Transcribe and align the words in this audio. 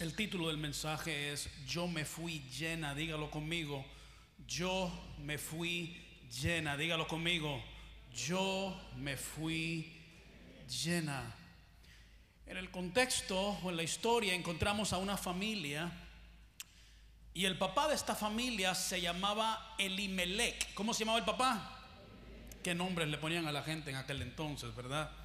El 0.00 0.16
título 0.16 0.48
del 0.48 0.58
mensaje 0.58 1.32
es 1.32 1.48
Yo 1.66 1.86
me 1.86 2.04
fui 2.04 2.40
llena, 2.58 2.96
dígalo 2.96 3.30
conmigo. 3.30 3.84
Yo 4.48 4.90
me 5.20 5.38
fui 5.38 5.96
llena, 6.42 6.76
dígalo 6.76 7.06
conmigo. 7.06 7.62
Yo 8.12 8.76
me 8.96 9.16
fui 9.16 10.02
llena. 10.68 11.32
En 12.46 12.56
el 12.56 12.72
contexto 12.72 13.38
o 13.38 13.70
en 13.70 13.76
la 13.76 13.84
historia 13.84 14.34
encontramos 14.34 14.92
a 14.92 14.98
una 14.98 15.16
familia 15.16 15.92
y 17.32 17.44
el 17.44 17.56
papá 17.56 17.86
de 17.86 17.94
esta 17.94 18.16
familia 18.16 18.74
se 18.74 19.00
llamaba 19.00 19.76
Elimelech. 19.78 20.74
¿Cómo 20.74 20.92
se 20.92 21.04
llamaba 21.04 21.20
el 21.20 21.24
papá? 21.24 21.70
¿Qué 22.64 22.74
nombres 22.74 23.08
le 23.08 23.18
ponían 23.18 23.46
a 23.46 23.52
la 23.52 23.62
gente 23.62 23.90
en 23.90 23.96
aquel 23.96 24.22
entonces, 24.22 24.74
verdad? 24.74 25.23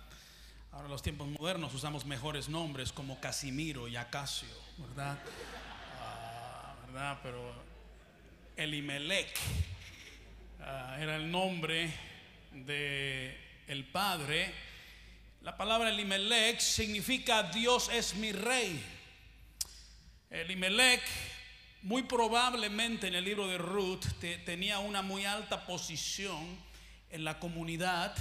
Ahora 0.71 0.85
en 0.85 0.91
los 0.91 1.01
tiempos 1.01 1.27
modernos 1.27 1.73
usamos 1.73 2.05
mejores 2.05 2.47
nombres 2.47 2.91
como 2.91 3.19
Casimiro 3.19 3.87
y 3.87 3.95
Acacio, 3.95 4.47
¿verdad? 4.77 5.17
Ah, 5.99 6.75
¿verdad? 6.85 7.19
Pero 7.23 7.53
Elimelech 8.55 9.33
ah, 10.61 10.97
era 10.99 11.15
el 11.15 11.31
nombre 11.31 11.91
de 12.51 13.49
padre. 13.91 14.53
La 15.41 15.57
palabra 15.57 15.89
Elimelech 15.89 16.59
significa 16.59 17.43
Dios 17.43 17.89
es 17.91 18.15
mi 18.15 18.31
rey. 18.31 18.83
Elimelech 20.29 21.01
muy 21.81 22.03
probablemente 22.03 23.07
en 23.07 23.15
el 23.15 23.25
libro 23.25 23.47
de 23.47 23.57
Ruth 23.57 24.05
tenía 24.45 24.79
una 24.79 25.01
muy 25.01 25.25
alta 25.25 25.65
posición 25.65 26.45
en 27.09 27.23
la 27.23 27.39
comunidad 27.39 28.15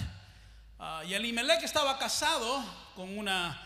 Uh, 0.78 1.02
y 1.08 1.14
Elimelech 1.14 1.64
estaba 1.64 1.98
casado 1.98 2.64
con 2.94 3.18
una 3.18 3.60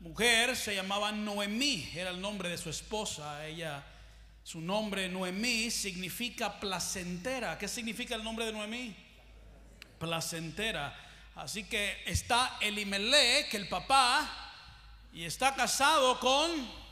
mujer, 0.00 0.56
se 0.56 0.74
llamaba 0.74 1.12
Noemí, 1.12 1.90
era 1.94 2.08
el 2.08 2.18
nombre 2.18 2.48
de 2.48 2.56
su 2.56 2.70
esposa. 2.70 3.46
Ella, 3.46 3.84
su 4.42 4.62
nombre 4.62 5.06
Noemí 5.10 5.70
significa 5.70 6.58
placentera. 6.58 7.58
¿Qué 7.58 7.68
significa 7.68 8.14
el 8.14 8.24
nombre 8.24 8.46
de 8.46 8.52
Noemí? 8.52 8.96
Placentera. 9.98 10.98
Así 11.34 11.64
que 11.64 12.02
está 12.06 12.56
Elimelech, 12.62 13.52
el 13.52 13.68
papá, 13.68 14.26
y 15.12 15.24
está 15.24 15.54
casado 15.54 16.18
con 16.18 16.85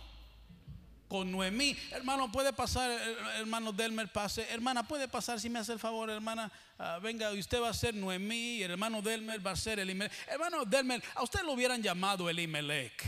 con 1.15 1.31
Noemí. 1.31 1.77
Hermano, 1.93 2.33
puede 2.33 2.53
pasar, 2.53 2.91
hermano 3.39 3.71
Delmer, 3.71 4.11
pase. 4.11 4.49
Hermana, 4.51 4.83
puede 4.83 5.07
pasar 5.07 5.39
si 5.39 5.49
me 5.49 5.61
hace 5.61 5.73
el 5.73 5.79
favor, 5.79 6.11
hermana. 6.11 6.51
Uh, 6.77 7.01
venga, 7.01 7.31
usted 7.31 7.63
va 7.63 7.69
a 7.69 7.73
ser 7.73 7.95
Noemí 7.95 8.57
y 8.57 8.63
el 8.65 8.73
hermano 8.73 9.01
Delmer 9.01 9.47
va 9.47 9.53
a 9.53 9.57
ser 9.57 9.79
Elimelech. 9.79 10.11
Hermano 10.27 10.65
Delmer, 10.65 11.01
a 11.15 11.23
usted 11.23 11.43
lo 11.45 11.53
hubieran 11.53 11.81
llamado 11.81 12.29
Elimelech. 12.29 13.05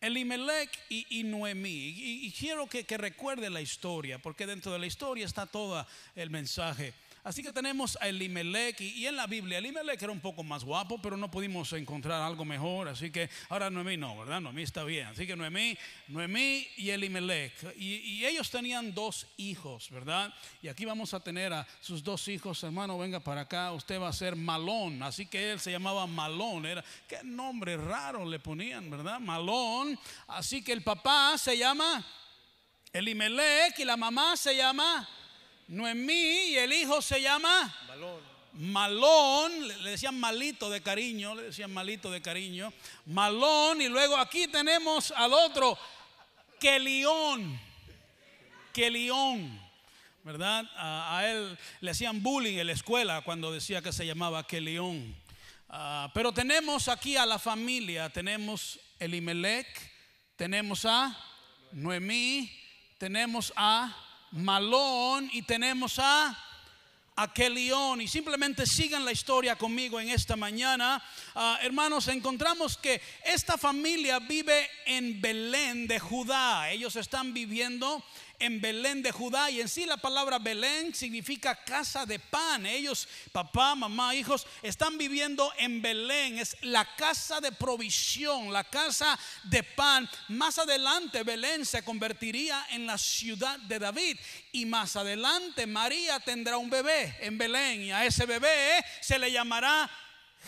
Elimelech 0.00 0.70
y, 0.88 1.20
y 1.20 1.22
Noemí. 1.22 1.68
Y, 1.68 2.26
y 2.28 2.32
quiero 2.32 2.66
que, 2.66 2.84
que 2.84 2.96
recuerde 2.96 3.50
la 3.50 3.60
historia, 3.60 4.18
porque 4.18 4.46
dentro 4.46 4.72
de 4.72 4.78
la 4.78 4.86
historia 4.86 5.26
está 5.26 5.44
todo 5.44 5.86
el 6.16 6.30
mensaje. 6.30 6.94
Así 7.22 7.42
que 7.42 7.52
tenemos 7.52 7.98
a 8.00 8.08
Elimelech 8.08 8.80
y, 8.80 9.06
en 9.06 9.16
la 9.16 9.26
Biblia 9.26 9.58
Elimelech 9.58 10.02
era 10.02 10.10
un 10.10 10.20
poco 10.20 10.42
más 10.42 10.64
guapo, 10.64 11.00
pero 11.02 11.16
no 11.16 11.30
pudimos 11.30 11.72
encontrar 11.74 12.22
algo 12.22 12.44
mejor. 12.44 12.88
Así 12.88 13.10
que 13.10 13.28
ahora 13.50 13.68
Noemí 13.68 13.96
no, 13.98 14.18
¿verdad? 14.18 14.40
Noemí 14.40 14.62
está 14.62 14.84
bien. 14.84 15.06
Así 15.08 15.26
que 15.26 15.36
Noemí, 15.36 15.76
Noemí 16.08 16.66
y 16.76 16.90
Elimelech. 16.90 17.76
Y, 17.76 17.96
y 17.96 18.26
ellos 18.26 18.50
tenían 18.50 18.94
dos 18.94 19.26
hijos, 19.36 19.90
¿verdad? 19.90 20.32
Y 20.62 20.68
aquí 20.68 20.86
vamos 20.86 21.12
a 21.12 21.20
tener 21.20 21.52
a 21.52 21.66
sus 21.80 22.02
dos 22.02 22.26
hijos. 22.28 22.62
Hermano, 22.62 22.98
venga 22.98 23.20
para 23.20 23.42
acá. 23.42 23.72
Usted 23.72 24.00
va 24.00 24.08
a 24.08 24.12
ser 24.12 24.34
Malón. 24.34 25.02
Así 25.02 25.26
que 25.26 25.52
él 25.52 25.60
se 25.60 25.70
llamaba 25.70 26.06
Malón. 26.06 26.64
Era, 26.64 26.82
qué 27.06 27.18
nombre 27.22 27.76
raro 27.76 28.24
le 28.24 28.38
ponían, 28.38 28.90
¿verdad? 28.90 29.20
Malón. 29.20 29.98
Así 30.26 30.62
que 30.62 30.72
el 30.72 30.82
papá 30.82 31.36
se 31.36 31.58
llama 31.58 32.04
Elimelech 32.92 33.78
y 33.78 33.84
la 33.84 33.96
mamá 33.96 34.36
se 34.36 34.56
llama 34.56 35.08
Noemí 35.70 36.50
y 36.50 36.56
el 36.56 36.72
hijo 36.72 37.00
se 37.00 37.22
llama 37.22 37.72
Malón. 37.86 38.20
Malón, 38.54 39.68
le 39.84 39.90
decían 39.90 40.18
malito 40.18 40.68
de 40.68 40.82
cariño, 40.82 41.36
le 41.36 41.42
decían 41.44 41.72
malito 41.72 42.10
de 42.10 42.20
cariño. 42.20 42.72
Malón 43.06 43.80
y 43.80 43.88
luego 43.88 44.16
aquí 44.16 44.48
tenemos 44.48 45.12
al 45.12 45.32
otro, 45.32 45.78
Kelión. 46.58 47.60
Kelión. 48.72 49.60
¿Verdad? 50.24 50.68
A, 50.74 51.18
a, 51.18 51.30
él 51.30 51.56
le 51.80 51.92
hacían 51.92 52.20
bullying 52.20 52.58
en 52.58 52.66
la 52.66 52.72
escuela 52.72 53.22
cuando 53.22 53.52
decía 53.52 53.80
que 53.80 53.92
se 53.92 54.04
llamaba 54.04 54.44
Kelión. 54.48 55.14
Uh, 55.68 56.10
pero 56.12 56.32
tenemos 56.32 56.88
aquí 56.88 57.16
a 57.16 57.24
la 57.24 57.38
familia, 57.38 58.10
tenemos 58.10 58.80
Elimelech, 58.98 59.68
tenemos 60.34 60.84
a 60.84 61.16
Noemí, 61.70 62.50
tenemos 62.98 63.52
a 63.54 64.09
Malón 64.32 65.28
y 65.32 65.42
tenemos 65.42 65.98
a 65.98 66.38
Aquelión. 67.16 68.00
Y 68.00 68.08
simplemente 68.08 68.64
sigan 68.66 69.04
la 69.04 69.12
historia 69.12 69.56
conmigo 69.56 70.00
en 70.00 70.08
esta 70.08 70.36
mañana. 70.36 71.02
Uh, 71.34 71.64
hermanos, 71.64 72.08
encontramos 72.08 72.78
que 72.78 73.02
esta 73.24 73.58
familia 73.58 74.18
vive 74.20 74.68
en 74.86 75.20
Belén 75.20 75.86
de 75.86 75.98
Judá. 75.98 76.70
Ellos 76.70 76.96
están 76.96 77.34
viviendo 77.34 78.02
en 78.40 78.60
Belén 78.60 79.02
de 79.02 79.12
Judá 79.12 79.50
y 79.50 79.60
en 79.60 79.68
sí 79.68 79.86
la 79.86 79.98
palabra 79.98 80.38
Belén 80.38 80.94
significa 80.94 81.54
casa 81.54 82.04
de 82.06 82.18
pan. 82.18 82.66
Ellos, 82.66 83.06
papá, 83.30 83.74
mamá, 83.74 84.14
hijos, 84.14 84.46
están 84.62 84.98
viviendo 84.98 85.52
en 85.58 85.80
Belén. 85.80 86.38
Es 86.38 86.56
la 86.62 86.96
casa 86.96 87.40
de 87.40 87.52
provisión, 87.52 88.52
la 88.52 88.64
casa 88.64 89.18
de 89.44 89.62
pan. 89.62 90.08
Más 90.28 90.58
adelante 90.58 91.22
Belén 91.22 91.64
se 91.64 91.84
convertiría 91.84 92.66
en 92.70 92.86
la 92.86 92.98
ciudad 92.98 93.58
de 93.60 93.78
David 93.78 94.16
y 94.52 94.66
más 94.66 94.96
adelante 94.96 95.66
María 95.66 96.18
tendrá 96.20 96.56
un 96.56 96.70
bebé 96.70 97.16
en 97.20 97.38
Belén 97.38 97.82
y 97.82 97.92
a 97.92 98.04
ese 98.04 98.26
bebé 98.26 98.84
se 99.00 99.18
le 99.18 99.30
llamará 99.30 99.90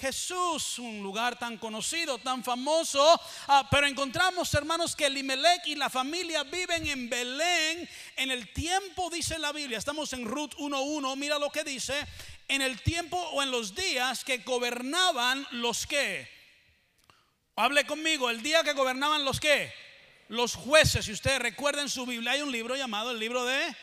Jesús, 0.00 0.78
un 0.78 1.02
lugar 1.02 1.38
tan 1.38 1.58
conocido, 1.58 2.18
tan 2.18 2.42
famoso, 2.42 3.14
uh, 3.14 3.66
pero 3.70 3.86
encontramos, 3.86 4.52
hermanos, 4.54 4.96
que 4.96 5.06
Elimelech 5.06 5.66
y 5.66 5.74
la 5.74 5.90
familia 5.90 6.44
viven 6.44 6.86
en 6.86 7.10
Belén. 7.10 7.88
En 8.16 8.30
el 8.30 8.52
tiempo, 8.52 9.10
dice 9.10 9.38
la 9.38 9.52
Biblia, 9.52 9.78
estamos 9.78 10.12
en 10.12 10.24
Ruth 10.24 10.54
1.1, 10.58 11.16
mira 11.16 11.38
lo 11.38 11.50
que 11.50 11.62
dice, 11.62 11.94
en 12.48 12.62
el 12.62 12.80
tiempo 12.82 13.16
o 13.16 13.42
en 13.42 13.50
los 13.50 13.74
días 13.74 14.24
que 14.24 14.38
gobernaban 14.38 15.46
los 15.52 15.86
que, 15.86 16.28
hable 17.56 17.86
conmigo, 17.86 18.30
el 18.30 18.42
día 18.42 18.64
que 18.64 18.72
gobernaban 18.72 19.24
los 19.24 19.40
que, 19.40 19.72
los 20.28 20.54
jueces, 20.54 21.04
si 21.04 21.12
ustedes 21.12 21.38
recuerdan 21.38 21.90
su 21.90 22.06
Biblia, 22.06 22.32
hay 22.32 22.40
un 22.40 22.50
libro 22.50 22.74
llamado 22.74 23.10
el 23.10 23.18
libro 23.18 23.44
de 23.44 23.76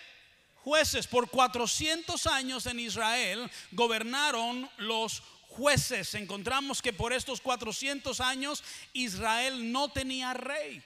jueces, 0.64 1.08
por 1.08 1.30
400 1.30 2.28
años 2.28 2.66
en 2.66 2.80
Israel 2.80 3.50
gobernaron 3.72 4.70
los 4.78 5.22
jueces 5.22 5.39
jueces. 5.60 6.16
Encontramos 6.16 6.82
que 6.82 6.94
por 6.94 7.12
estos 7.12 7.42
400 7.42 8.22
años 8.22 8.64
Israel 8.94 9.72
no 9.74 9.90
tenía 9.90 10.34
rey. 10.34 10.82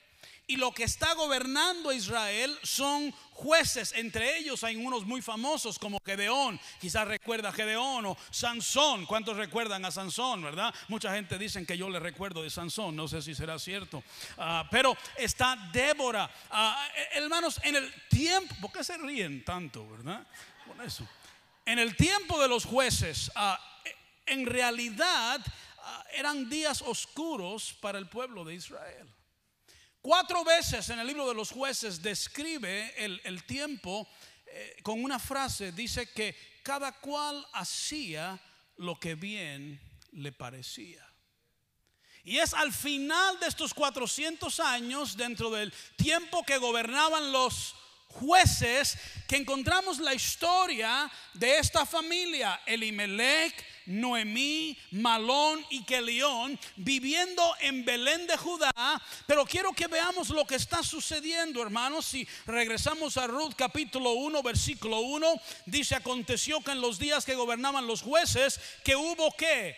Y 0.45 0.57
lo 0.57 0.73
que 0.73 0.83
está 0.83 1.13
gobernando 1.13 1.93
Israel 1.93 2.57
son 2.63 3.13
jueces. 3.31 3.93
Entre 3.95 4.37
ellos 4.37 4.63
hay 4.63 4.75
unos 4.75 5.05
muy 5.05 5.21
famosos 5.21 5.79
como 5.79 6.01
Gedeón. 6.03 6.59
Quizás 6.81 7.07
recuerda 7.07 7.49
a 7.49 7.53
Gedeón 7.53 8.07
o 8.07 8.17
Sansón. 8.29 9.05
¿Cuántos 9.05 9.37
recuerdan 9.37 9.85
a 9.85 9.91
Sansón, 9.91 10.41
verdad? 10.41 10.73
Mucha 10.89 11.13
gente 11.13 11.37
dice 11.37 11.65
que 11.65 11.77
yo 11.77 11.89
le 11.89 11.99
recuerdo 11.99 12.43
de 12.43 12.49
Sansón. 12.49 12.95
No 12.95 13.07
sé 13.07 13.21
si 13.21 13.35
será 13.35 13.57
cierto. 13.57 13.99
Uh, 14.37 14.67
pero 14.69 14.97
está 15.15 15.55
Débora. 15.71 16.29
Uh, 16.51 17.17
hermanos, 17.17 17.61
en 17.63 17.77
el 17.77 17.93
tiempo... 18.09 18.53
¿Por 18.59 18.71
qué 18.73 18.83
se 18.83 18.97
ríen 18.97 19.45
tanto, 19.45 19.87
verdad? 19.87 20.27
Con 20.67 20.81
eso. 20.81 21.07
En 21.65 21.79
el 21.79 21.95
tiempo 21.95 22.41
de 22.41 22.49
los 22.49 22.65
jueces... 22.65 23.31
Uh, 23.35 23.72
en 24.25 24.45
realidad 24.45 25.39
uh, 25.39 25.81
eran 26.13 26.49
días 26.49 26.81
oscuros 26.81 27.73
para 27.81 27.97
el 27.97 28.07
pueblo 28.07 28.43
de 28.43 28.55
Israel. 28.55 29.13
Cuatro 30.01 30.43
veces 30.43 30.89
en 30.89 30.99
el 30.99 31.07
libro 31.07 31.27
de 31.27 31.33
los 31.33 31.51
jueces 31.51 32.01
describe 32.01 32.93
el, 32.97 33.21
el 33.23 33.43
tiempo 33.45 34.07
eh, 34.45 34.75
con 34.83 35.03
una 35.03 35.17
frase, 35.17 35.71
dice 35.71 36.11
que 36.11 36.35
cada 36.61 36.91
cual 36.99 37.45
hacía 37.53 38.39
lo 38.77 38.99
que 38.99 39.15
bien 39.15 39.79
le 40.11 40.31
parecía. 40.31 41.03
Y 42.23 42.37
es 42.37 42.53
al 42.53 42.71
final 42.71 43.39
de 43.39 43.47
estos 43.47 43.73
400 43.73 44.59
años, 44.59 45.17
dentro 45.17 45.49
del 45.49 45.73
tiempo 45.97 46.43
que 46.43 46.57
gobernaban 46.57 47.31
los 47.31 47.75
jueces, 48.07 48.97
que 49.27 49.37
encontramos 49.37 49.99
la 49.99 50.13
historia 50.13 51.11
de 51.33 51.57
esta 51.57 51.85
familia, 51.85 52.61
Elimelech, 52.65 53.72
Noemí, 53.85 54.77
Malón 54.91 55.65
y 55.69 55.83
Kelión, 55.83 56.59
viviendo 56.75 57.43
en 57.61 57.85
Belén 57.85 58.27
de 58.27 58.37
Judá. 58.37 58.71
Pero 59.27 59.45
quiero 59.45 59.73
que 59.73 59.87
veamos 59.87 60.29
lo 60.29 60.45
que 60.45 60.55
está 60.55 60.83
sucediendo, 60.83 61.61
hermanos. 61.61 62.05
Si 62.05 62.27
regresamos 62.45 63.17
a 63.17 63.27
Ruth 63.27 63.53
capítulo 63.55 64.11
1, 64.13 64.43
versículo 64.43 64.99
1, 64.99 65.33
dice, 65.65 65.95
aconteció 65.95 66.61
que 66.61 66.71
en 66.71 66.81
los 66.81 66.99
días 66.99 67.25
que 67.25 67.35
gobernaban 67.35 67.87
los 67.87 68.01
jueces, 68.01 68.59
que 68.83 68.95
hubo 68.95 69.35
que 69.35 69.75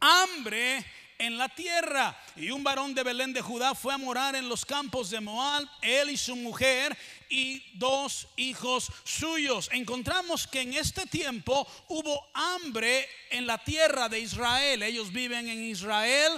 hambre 0.00 0.84
en 1.18 1.38
la 1.38 1.48
tierra. 1.48 2.16
Y 2.36 2.50
un 2.50 2.62
varón 2.62 2.94
de 2.94 3.02
Belén 3.02 3.32
de 3.32 3.40
Judá 3.40 3.74
fue 3.74 3.94
a 3.94 3.98
morar 3.98 4.36
en 4.36 4.48
los 4.48 4.64
campos 4.64 5.10
de 5.10 5.20
Moab, 5.20 5.64
él 5.82 6.10
y 6.10 6.16
su 6.16 6.36
mujer 6.36 6.96
y 7.28 7.62
dos 7.74 8.28
hijos 8.36 8.90
suyos. 9.04 9.68
Encontramos 9.72 10.46
que 10.46 10.60
en 10.60 10.74
este 10.74 11.06
tiempo 11.06 11.66
hubo 11.88 12.28
hambre 12.34 13.08
en 13.30 13.46
la 13.46 13.58
tierra 13.58 14.08
de 14.08 14.20
Israel. 14.20 14.82
Ellos 14.82 15.12
viven 15.12 15.48
en 15.48 15.64
Israel. 15.64 16.32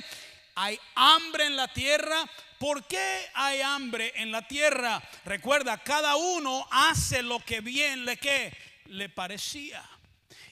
Hay 0.55 0.79
hambre 0.95 1.47
en 1.47 1.57
la 1.57 1.73
tierra, 1.73 2.29
¿Por 2.59 2.85
qué 2.85 3.27
hay 3.35 3.61
hambre 3.61 4.13
en 4.17 4.33
la 4.33 4.43
tierra? 4.43 5.01
Recuerda, 5.25 5.79
cada 5.79 6.17
uno 6.17 6.67
hace 6.71 7.23
lo 7.23 7.39
que 7.39 7.61
bien 7.61 8.05
le 8.05 8.17
que 8.17 8.53
le 8.87 9.09
parecía. 9.09 9.89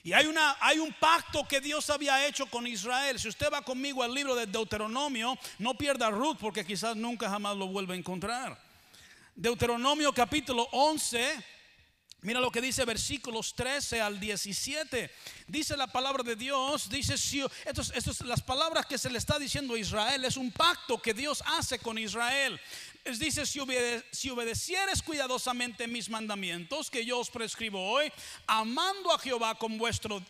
Y 0.03 0.13
hay, 0.13 0.25
una, 0.25 0.55
hay 0.61 0.79
un 0.79 0.93
pacto 0.93 1.45
que 1.45 1.59
Dios 1.59 1.89
había 1.89 2.25
hecho 2.25 2.45
con 2.45 2.65
Israel. 2.65 3.19
Si 3.19 3.27
usted 3.27 3.51
va 3.51 3.61
conmigo 3.61 4.03
al 4.03 4.13
libro 4.13 4.35
de 4.35 4.45
Deuteronomio, 4.45 5.37
no 5.59 5.73
pierda 5.73 6.09
Ruth 6.09 6.37
porque 6.39 6.65
quizás 6.65 6.95
nunca 6.95 7.29
jamás 7.29 7.57
lo 7.57 7.67
vuelva 7.67 7.93
a 7.93 7.97
encontrar. 7.97 8.66
Deuteronomio 9.37 10.11
capítulo 10.13 10.67
11 10.71 11.45
Mira 12.21 12.39
lo 12.39 12.49
que 12.51 12.59
dice 12.59 12.83
versículos 12.83 13.53
13 13.53 14.01
al 14.01 14.19
17. 14.19 15.11
Dice 15.45 15.77
la 15.77 15.85
palabra 15.85 16.23
de 16.23 16.35
Dios, 16.35 16.89
dice, 16.89 17.15
si, 17.15 17.45
estos, 17.63 18.21
las 18.21 18.41
palabras 18.41 18.87
que 18.87 18.97
se 18.97 19.11
le 19.11 19.19
está 19.19 19.37
diciendo 19.37 19.75
a 19.75 19.79
Israel 19.79 20.25
es 20.25 20.35
un 20.35 20.51
pacto 20.51 20.99
que 20.99 21.13
Dios 21.13 21.43
hace 21.45 21.77
con 21.77 21.99
Israel 21.99 22.59
dice, 23.15 23.45
si, 23.45 23.59
si 24.11 24.29
obedecieres 24.29 25.01
cuidadosamente 25.01 25.87
mis 25.87 26.09
mandamientos 26.09 26.91
que 26.91 27.05
yo 27.05 27.19
os 27.19 27.29
prescribo 27.29 27.89
hoy, 27.89 28.11
amando 28.45 29.13
a 29.13 29.19
Jehová 29.19 29.55
con 29.55 29.77
vuestro, 29.77 30.21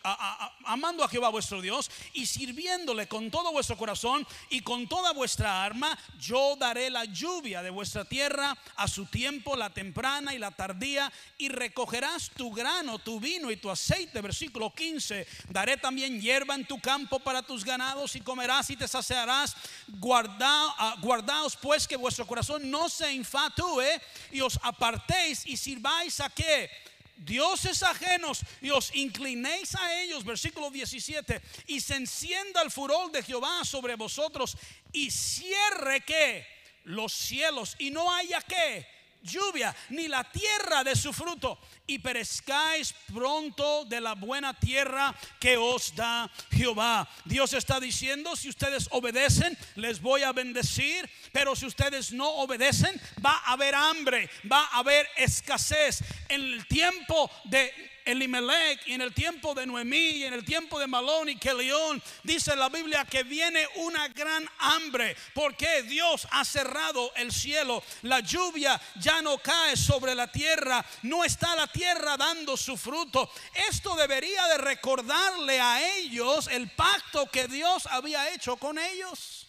amando 0.63 1.03
a 1.03 1.09
Jehová 1.09 1.29
vuestro 1.29 1.61
Dios 1.61 1.89
y 2.13 2.27
sirviéndole 2.27 3.07
con 3.07 3.31
todo 3.31 3.51
vuestro 3.51 3.77
corazón 3.77 4.27
y 4.49 4.61
con 4.61 4.87
toda 4.87 5.11
vuestra 5.13 5.63
arma, 5.63 5.97
yo 6.19 6.55
daré 6.55 6.89
la 6.91 7.05
lluvia 7.05 7.63
de 7.63 7.71
vuestra 7.71 8.05
tierra 8.05 8.55
a 8.75 8.87
su 8.87 9.05
tiempo, 9.07 9.55
la 9.55 9.71
temprana 9.71 10.35
y 10.35 10.37
la 10.37 10.51
tardía, 10.51 11.11
y 11.37 11.49
recogerás 11.49 12.29
tu 12.31 12.51
grano, 12.51 12.99
tu 12.99 13.19
vino 13.19 13.49
y 13.49 13.57
tu 13.57 13.69
aceite. 13.69 14.21
Versículo 14.21 14.73
15, 14.73 15.25
daré 15.49 15.77
también 15.77 16.21
hierba 16.21 16.55
en 16.55 16.65
tu 16.65 16.79
campo 16.79 17.19
para 17.19 17.41
tus 17.41 17.63
ganados 17.63 18.15
y 18.15 18.21
comerás 18.21 18.69
y 18.69 18.75
te 18.75 18.87
saciarás. 18.87 19.55
Guarda, 19.87 20.47
ah, 20.77 20.95
guardaos 21.01 21.55
pues 21.55 21.87
que 21.87 21.95
vuestro 21.95 22.27
corazón 22.27 22.66
no 22.69 22.89
se 22.89 23.11
infatúe 23.11 23.83
y 24.31 24.41
os 24.41 24.59
apartéis 24.61 25.45
y 25.45 25.57
sirváis 25.57 26.19
a 26.19 26.29
qué? 26.29 26.69
Dioses 27.17 27.81
ajenos 27.81 28.41
y 28.61 28.69
os 28.69 28.93
inclinéis 28.95 29.73
a 29.75 30.01
ellos, 30.01 30.23
versículo 30.23 30.69
17, 30.69 31.41
y 31.65 31.81
se 31.81 31.95
encienda 31.95 32.61
el 32.61 32.69
furor 32.69 33.11
de 33.11 33.23
Jehová 33.23 33.65
sobre 33.65 33.95
vosotros 33.95 34.55
y 34.91 35.09
cierre 35.09 36.01
que 36.01 36.45
los 36.83 37.11
cielos. 37.11 37.75
Y 37.79 37.89
no 37.89 38.13
haya 38.13 38.41
que 38.41 38.96
lluvia, 39.21 39.75
ni 39.89 40.07
la 40.07 40.23
tierra 40.23 40.83
de 40.83 40.95
su 40.95 41.13
fruto, 41.13 41.59
y 41.85 41.99
perezcáis 41.99 42.93
pronto 43.13 43.85
de 43.85 44.01
la 44.01 44.13
buena 44.13 44.53
tierra 44.53 45.15
que 45.39 45.57
os 45.57 45.95
da 45.95 46.29
Jehová. 46.51 47.07
Dios 47.25 47.53
está 47.53 47.79
diciendo, 47.79 48.35
si 48.35 48.49
ustedes 48.49 48.87
obedecen, 48.91 49.57
les 49.75 50.01
voy 50.01 50.23
a 50.23 50.31
bendecir, 50.31 51.09
pero 51.31 51.55
si 51.55 51.65
ustedes 51.65 52.11
no 52.11 52.29
obedecen, 52.29 52.99
va 53.25 53.41
a 53.45 53.53
haber 53.53 53.75
hambre, 53.75 54.29
va 54.51 54.65
a 54.65 54.79
haber 54.79 55.07
escasez. 55.17 56.03
En 56.29 56.41
el 56.41 56.67
tiempo 56.67 57.29
de 57.45 57.73
Elimelech 58.07 58.87
y 58.87 58.93
en 58.93 59.01
el 59.01 59.13
tiempo 59.13 59.53
de 59.53 59.67
Noemí 59.67 59.97
y 59.97 60.23
en 60.23 60.33
el 60.33 60.45
tiempo 60.45 60.79
de 60.79 60.87
Malón 60.87 61.29
y 61.29 61.35
Kelión, 61.35 62.01
dice 62.23 62.55
la 62.55 62.69
Biblia 62.69 63.05
que 63.05 63.23
viene 63.23 63.67
una 63.75 64.07
gran 64.07 64.49
hambre 64.59 65.15
porque 65.33 65.83
Dios 65.83 66.27
ha 66.31 66.45
cerrado 66.45 67.11
el 67.15 67.31
cielo. 67.31 67.83
La 68.03 68.21
lluvia 68.21 68.79
ya 68.95 69.21
no 69.21 69.37
cae 69.39 69.75
sobre 69.75 70.15
la 70.15 70.31
tierra, 70.31 70.85
no 71.03 71.23
está 71.23 71.55
la 71.55 71.67
tierra 71.67 72.17
dando 72.17 72.55
su 72.55 72.77
fruto. 72.77 73.29
Esto 73.69 73.95
debería 73.95 74.47
de 74.47 74.57
recordarle 74.57 75.59
a 75.59 75.97
ellos 75.97 76.47
el 76.47 76.69
pacto 76.69 77.29
que 77.29 77.47
Dios 77.47 77.87
había 77.87 78.33
hecho 78.33 78.57
con 78.57 78.77
ellos. 78.77 79.46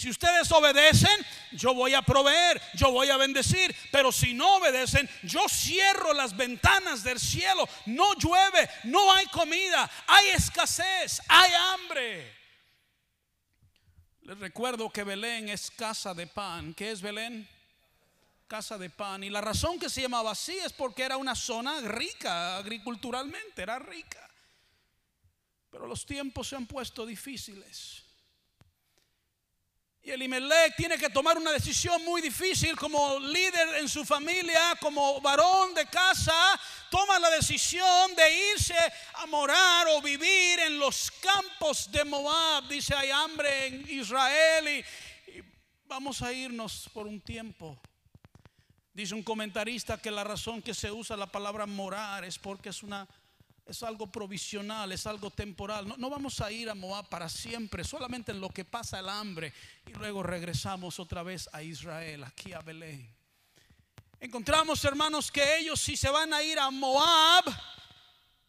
Si 0.00 0.08
ustedes 0.08 0.50
obedecen, 0.50 1.26
yo 1.52 1.74
voy 1.74 1.92
a 1.92 2.00
proveer, 2.00 2.58
yo 2.72 2.90
voy 2.90 3.10
a 3.10 3.18
bendecir. 3.18 3.76
Pero 3.92 4.10
si 4.10 4.32
no 4.32 4.56
obedecen, 4.56 5.06
yo 5.24 5.46
cierro 5.46 6.14
las 6.14 6.34
ventanas 6.34 7.04
del 7.04 7.20
cielo. 7.20 7.68
No 7.84 8.14
llueve, 8.14 8.70
no 8.84 9.12
hay 9.12 9.26
comida, 9.26 9.90
hay 10.06 10.28
escasez, 10.28 11.20
hay 11.28 11.52
hambre. 11.52 12.34
Les 14.22 14.38
recuerdo 14.38 14.88
que 14.88 15.04
Belén 15.04 15.50
es 15.50 15.70
casa 15.70 16.14
de 16.14 16.26
pan. 16.26 16.72
¿Qué 16.72 16.92
es 16.92 17.02
Belén? 17.02 17.46
Casa 18.48 18.78
de 18.78 18.88
pan. 18.88 19.22
Y 19.22 19.28
la 19.28 19.42
razón 19.42 19.78
que 19.78 19.90
se 19.90 20.00
llamaba 20.00 20.30
así 20.30 20.56
es 20.56 20.72
porque 20.72 21.02
era 21.02 21.18
una 21.18 21.34
zona 21.34 21.78
rica 21.82 22.56
agriculturalmente, 22.56 23.60
era 23.60 23.78
rica. 23.78 24.30
Pero 25.68 25.86
los 25.86 26.06
tiempos 26.06 26.48
se 26.48 26.56
han 26.56 26.66
puesto 26.66 27.04
difíciles. 27.04 28.09
Y 30.02 30.10
Elimelech 30.10 30.76
tiene 30.76 30.96
que 30.96 31.10
tomar 31.10 31.36
una 31.36 31.52
decisión 31.52 32.02
muy 32.04 32.22
difícil 32.22 32.74
como 32.74 33.18
líder 33.18 33.76
en 33.80 33.88
su 33.88 34.04
familia, 34.04 34.76
como 34.80 35.20
varón 35.20 35.74
de 35.74 35.84
casa, 35.86 36.58
toma 36.90 37.18
la 37.18 37.28
decisión 37.30 38.14
de 38.14 38.52
irse 38.54 38.74
a 39.14 39.26
morar 39.26 39.88
o 39.88 40.00
vivir 40.00 40.58
en 40.60 40.78
los 40.78 41.10
campos 41.10 41.92
de 41.92 42.04
Moab. 42.04 42.66
Dice, 42.66 42.94
hay 42.94 43.10
hambre 43.10 43.66
en 43.66 43.90
Israel 43.90 44.68
y, 44.68 45.32
y 45.32 45.44
vamos 45.86 46.22
a 46.22 46.32
irnos 46.32 46.88
por 46.94 47.06
un 47.06 47.20
tiempo. 47.20 47.78
Dice 48.94 49.14
un 49.14 49.22
comentarista 49.22 50.00
que 50.00 50.10
la 50.10 50.24
razón 50.24 50.62
que 50.62 50.72
se 50.72 50.90
usa 50.90 51.16
la 51.16 51.30
palabra 51.30 51.66
morar 51.66 52.24
es 52.24 52.38
porque 52.38 52.70
es 52.70 52.82
una 52.82 53.06
es 53.70 53.82
algo 53.84 54.10
provisional, 54.10 54.90
es 54.90 55.06
algo 55.06 55.30
temporal. 55.30 55.94
No, 55.96 56.10
vamos 56.10 56.40
a 56.40 56.50
ir 56.50 56.68
a 56.68 56.74
Moab 56.74 57.08
para 57.08 57.28
siempre, 57.28 57.84
solamente 57.84 58.32
en 58.32 58.40
lo 58.40 58.50
que 58.50 58.64
pasa 58.64 58.98
el 58.98 59.08
hambre 59.08 59.52
y 59.86 59.92
luego 59.92 60.22
regresamos 60.22 60.98
otra 60.98 61.22
vez 61.22 61.48
a 61.52 61.62
Israel, 61.62 62.24
aquí 62.24 62.52
a 62.52 62.60
Belén. 62.60 63.08
Encontramos, 64.18 64.84
hermanos, 64.84 65.30
que 65.30 65.58
ellos 65.58 65.80
si 65.80 65.96
se 65.96 66.10
van 66.10 66.34
a 66.34 66.42
ir 66.42 66.58
a 66.58 66.70
Moab, 66.70 67.44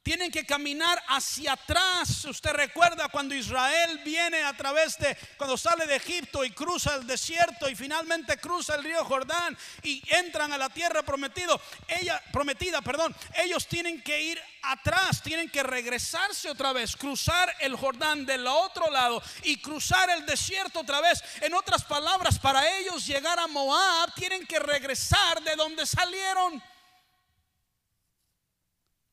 tienen 0.03 0.31
que 0.31 0.45
caminar 0.45 1.01
hacia 1.07 1.53
atrás. 1.53 2.25
Usted 2.25 2.51
recuerda 2.51 3.09
cuando 3.09 3.35
Israel 3.35 4.01
viene 4.03 4.41
a 4.43 4.53
través 4.53 4.97
de, 4.97 5.15
cuando 5.37 5.57
sale 5.57 5.85
de 5.85 5.95
Egipto 5.95 6.43
y 6.43 6.51
cruza 6.51 6.95
el 6.95 7.05
desierto 7.05 7.69
y 7.69 7.75
finalmente 7.75 8.37
cruza 8.37 8.75
el 8.75 8.83
río 8.83 9.05
Jordán 9.05 9.57
y 9.83 10.01
entran 10.15 10.51
a 10.53 10.57
la 10.57 10.69
tierra 10.69 11.03
prometido, 11.03 11.61
ella, 11.87 12.21
prometida. 12.31 12.81
Perdón, 12.81 13.15
ellos 13.35 13.67
tienen 13.67 14.01
que 14.01 14.21
ir 14.21 14.41
atrás, 14.63 15.21
tienen 15.21 15.49
que 15.49 15.63
regresarse 15.63 16.49
otra 16.49 16.73
vez, 16.73 16.95
cruzar 16.95 17.53
el 17.59 17.75
Jordán 17.75 18.25
del 18.25 18.47
otro 18.47 18.89
lado 18.89 19.21
y 19.43 19.61
cruzar 19.61 20.09
el 20.09 20.25
desierto 20.25 20.79
otra 20.79 21.01
vez. 21.01 21.23
En 21.41 21.53
otras 21.53 21.83
palabras, 21.83 22.39
para 22.39 22.77
ellos 22.77 23.05
llegar 23.05 23.39
a 23.39 23.47
Moab, 23.47 24.13
tienen 24.15 24.45
que 24.47 24.59
regresar 24.59 25.41
de 25.43 25.55
donde 25.55 25.85
salieron 25.85 26.61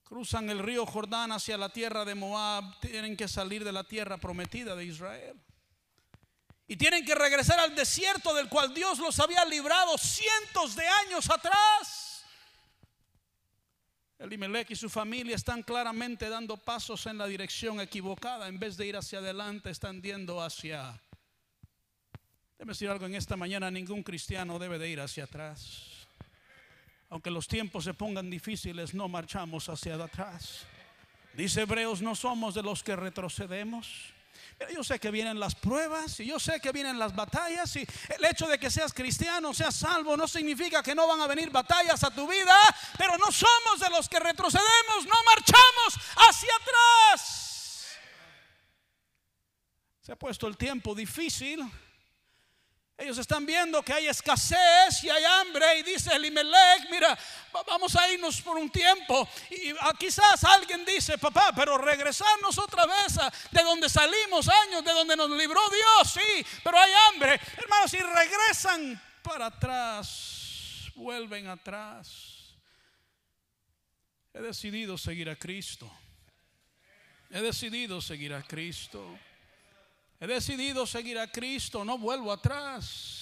cruzan 0.09 0.49
el 0.49 0.61
río 0.61 0.87
Jordán 0.87 1.33
hacia 1.33 1.59
la 1.59 1.69
tierra 1.69 2.05
de 2.05 2.15
Moab, 2.15 2.81
tienen 2.81 3.15
que 3.15 3.29
salir 3.29 3.62
de 3.62 3.73
la 3.73 3.85
tierra 3.85 4.17
prometida 4.17 4.75
de 4.75 4.87
Israel. 4.87 5.38
Y 6.67 6.77
tienen 6.77 7.05
que 7.05 7.15
regresar 7.15 7.61
al 7.61 7.75
desierto 7.75 8.35
del 8.35 8.49
cual 8.49 8.73
Dios 8.73 8.99
los 8.99 9.21
había 9.21 9.45
librado 9.45 9.99
cientos 9.99 10.75
de 10.77 10.87
años 10.87 11.29
atrás. 11.31 12.25
Elimelech 14.19 14.71
y 14.71 14.77
su 14.77 14.88
familia 14.88 15.37
están 15.37 15.62
claramente 15.62 16.29
dando 16.29 16.57
pasos 16.57 17.07
en 17.07 17.19
la 17.19 17.27
dirección 17.27 17.79
equivocada. 17.81 18.49
En 18.49 18.59
vez 18.59 18.77
de 18.77 18.87
ir 18.87 18.97
hacia 18.97 19.19
adelante, 19.19 19.71
están 19.71 20.03
yendo 20.03 20.43
hacia... 20.43 21.00
Decir 22.59 22.88
algo 22.88 23.07
en 23.07 23.15
esta 23.15 23.37
mañana, 23.37 23.71
ningún 23.71 24.03
cristiano 24.03 24.59
debe 24.59 24.79
de 24.79 24.88
ir 24.88 25.00
hacia 25.00 25.25
atrás. 25.25 25.98
Aunque 27.11 27.31
los 27.31 27.49
tiempos 27.49 27.85
se 27.85 27.95
pongan 27.95 28.29
difíciles, 28.29 28.95
no 28.95 29.09
marchamos 29.09 29.69
hacia 29.69 29.95
atrás. 29.95 30.67
Dice 31.35 31.62
Hebreos, 31.62 32.03
no 32.03 32.15
somos 32.15 32.55
de 32.55 32.62
los 32.62 32.83
que 32.83 32.97
retrocedemos. 32.97 34.12
Pero 34.59 34.73
yo 34.73 34.83
sé 34.83 34.99
que 34.99 35.11
vienen 35.11 35.38
las 35.38 35.55
pruebas 35.55 36.19
y 36.19 36.27
yo 36.27 36.41
sé 36.41 36.61
que 36.61 36.73
vienen 36.73 36.99
las 36.99 37.15
batallas 37.15 37.75
y 37.77 37.87
el 38.09 38.25
hecho 38.25 38.49
de 38.49 38.59
que 38.59 38.71
seas 38.71 38.93
cristiano, 38.93 39.55
seas 39.55 39.77
salvo, 39.77 40.17
no 40.17 40.27
significa 40.27 40.83
que 40.83 40.97
no 40.97 41.07
van 41.07 41.21
a 41.21 41.29
venir 41.29 41.50
batallas 41.50 42.03
a 42.03 42.11
tu 42.11 42.29
vida, 42.29 42.57
pero 42.97 43.17
no 43.19 43.31
somos 43.31 43.81
de 43.81 43.88
los 43.91 44.09
que 44.09 44.19
retrocedemos, 44.19 45.07
no 45.07 45.15
marchamos 45.25 45.95
hacia 46.17 46.50
atrás. 46.57 47.99
Se 50.00 50.12
ha 50.12 50.17
puesto 50.17 50.49
el 50.49 50.57
tiempo 50.57 50.95
difícil 50.95 51.65
Ellos 53.00 53.17
están 53.17 53.47
viendo 53.47 53.81
que 53.81 53.93
hay 53.93 54.09
escasez 54.09 55.05
y 55.05 55.09
hay 55.09 55.25
hambre 55.25 55.78
y 55.78 55.83
dice 55.85 56.12
Elimelech, 56.12 56.90
mira, 56.90 57.17
vamos 57.64 57.95
a 57.95 58.12
irnos 58.12 58.43
por 58.43 58.57
un 58.57 58.69
tiempo. 58.69 59.28
Y 59.50 59.71
ah, 59.78 59.95
quizás 59.97 60.43
alguien 60.43 60.85
dice, 60.85 61.17
papá, 61.17 61.52
pero 61.55 61.78
regresarnos 61.78 62.59
otra 62.59 62.87
vez 62.87 63.14
de 63.52 63.62
donde 63.62 63.88
salimos 63.88 64.49
años, 64.49 64.85
de 64.85 64.93
donde 64.93 65.14
nos 65.14 65.31
libró 65.31 65.61
Dios, 65.71 66.12
sí, 66.12 66.45
pero 66.64 66.76
hay 66.76 66.90
hambre. 67.09 67.40
Hermanos, 67.57 67.88
si 67.88 67.99
regresan 67.99 69.00
para 69.23 69.47
atrás, 69.47 70.90
vuelven 70.97 71.47
atrás. 71.47 72.57
He 74.35 74.40
decidido 74.40 74.99
seguir 74.99 75.31
a 75.31 75.37
Cristo. 75.37 75.88
He 77.31 77.40
decidido 77.40 78.00
seguir 78.00 78.35
a 78.35 78.43
Cristo. 78.43 79.17
He 80.21 80.27
decidido 80.27 80.87
seguir 80.87 81.19
a 81.19 81.31
Cristo, 81.31 81.85
no 81.85 81.97
vuelvo 81.97 82.33
atrás. 82.33 83.19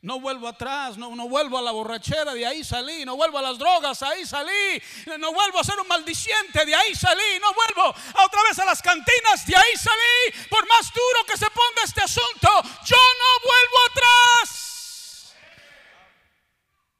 No 0.00 0.18
vuelvo 0.18 0.48
atrás, 0.48 0.98
no, 0.98 1.10
vuelvo 1.28 1.58
a 1.58 1.62
la 1.62 1.70
borrachera, 1.70 2.34
de 2.34 2.44
ahí 2.44 2.64
salí, 2.64 3.04
no 3.04 3.14
vuelvo 3.14 3.38
a 3.38 3.42
las 3.42 3.56
drogas, 3.56 4.02
ahí 4.02 4.26
salí, 4.26 4.82
no 5.16 5.32
vuelvo 5.32 5.60
a 5.60 5.64
ser 5.64 5.78
un 5.78 5.86
maldiciente, 5.86 6.64
de 6.66 6.74
ahí 6.74 6.92
salí, 6.92 7.38
no 7.40 7.54
vuelvo 7.54 7.94
a 8.14 8.24
otra 8.24 8.42
vez 8.42 8.58
a 8.58 8.64
las 8.64 8.82
cantinas, 8.82 9.46
de 9.46 9.54
ahí 9.54 9.76
salí, 9.76 10.46
por 10.50 10.66
más 10.66 10.92
duro 10.92 11.24
que 11.24 11.36
se 11.36 11.46
ponga 11.50 11.84
este 11.84 12.00
asunto, 12.00 12.48
yo 12.84 12.96
no 12.96 13.48
vuelvo 13.48 13.76
atrás. 13.92 15.32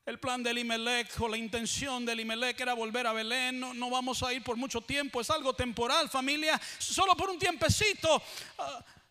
El 0.07 0.21
plan 0.21 0.45
de 0.45 0.51
Elimelech 0.51 1.21
o 1.21 1.29
la 1.29 1.37
intención 1.37 2.05
de 2.05 2.12
Elimelech 2.12 2.61
era 2.61 2.75
volver 2.75 3.09
a 3.09 3.12
Belén, 3.12 3.59
no, 3.59 3.91
vamos 3.91 4.23
a 4.23 4.33
ir 4.33 4.45
por 4.45 4.57
mucho 4.57 4.81
tiempo, 4.81 5.21
es 5.21 5.31
algo 5.31 5.55
temporal 5.55 6.09
familia, 6.09 6.61
solo 6.79 7.17
por 7.17 7.31
un 7.31 7.39
tiempecito. 7.41 8.23
Uh, 8.59 9.01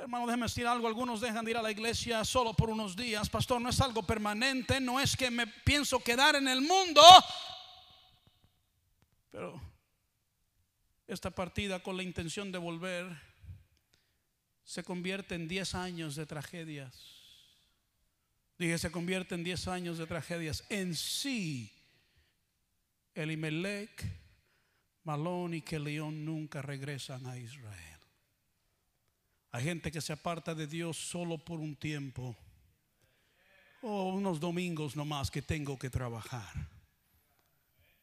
Hermano, 0.00 0.26
déjeme 0.26 0.46
decir 0.46 0.66
algo. 0.66 0.88
Algunos 0.88 1.20
dejan 1.20 1.44
de 1.44 1.50
ir 1.50 1.56
a 1.58 1.62
la 1.62 1.70
iglesia 1.70 2.24
solo 2.24 2.54
por 2.54 2.70
unos 2.70 2.96
días. 2.96 3.28
Pastor, 3.28 3.60
no 3.60 3.68
es 3.68 3.80
algo 3.82 4.02
permanente. 4.02 4.80
No 4.80 4.98
es 4.98 5.14
que 5.14 5.30
me 5.30 5.46
pienso 5.46 6.02
quedar 6.02 6.36
en 6.36 6.48
el 6.48 6.62
mundo. 6.62 7.02
Pero 9.30 9.60
esta 11.06 11.30
partida 11.30 11.82
con 11.82 11.98
la 11.98 12.02
intención 12.02 12.50
de 12.50 12.56
volver 12.56 13.06
se 14.64 14.82
convierte 14.82 15.34
en 15.34 15.48
10 15.48 15.74
años 15.74 16.16
de 16.16 16.24
tragedias. 16.24 16.96
Dije, 18.56 18.78
se 18.78 18.90
convierte 18.90 19.34
en 19.34 19.44
10 19.44 19.68
años 19.68 19.98
de 19.98 20.06
tragedias. 20.06 20.64
En 20.70 20.94
sí, 20.94 21.70
Elimelech, 23.14 24.02
Malón 25.04 25.52
y 25.52 25.60
Kelión 25.60 26.24
nunca 26.24 26.62
regresan 26.62 27.26
a 27.26 27.36
Israel. 27.36 27.89
Hay 29.52 29.64
gente 29.64 29.90
que 29.90 30.00
se 30.00 30.12
aparta 30.12 30.54
de 30.54 30.66
Dios 30.66 30.96
solo 30.96 31.38
por 31.38 31.58
un 31.58 31.74
tiempo 31.74 32.36
o 33.82 34.10
unos 34.10 34.38
domingos 34.38 34.94
nomás 34.94 35.30
que 35.30 35.42
tengo 35.42 35.78
que 35.78 35.90
trabajar. 35.90 36.68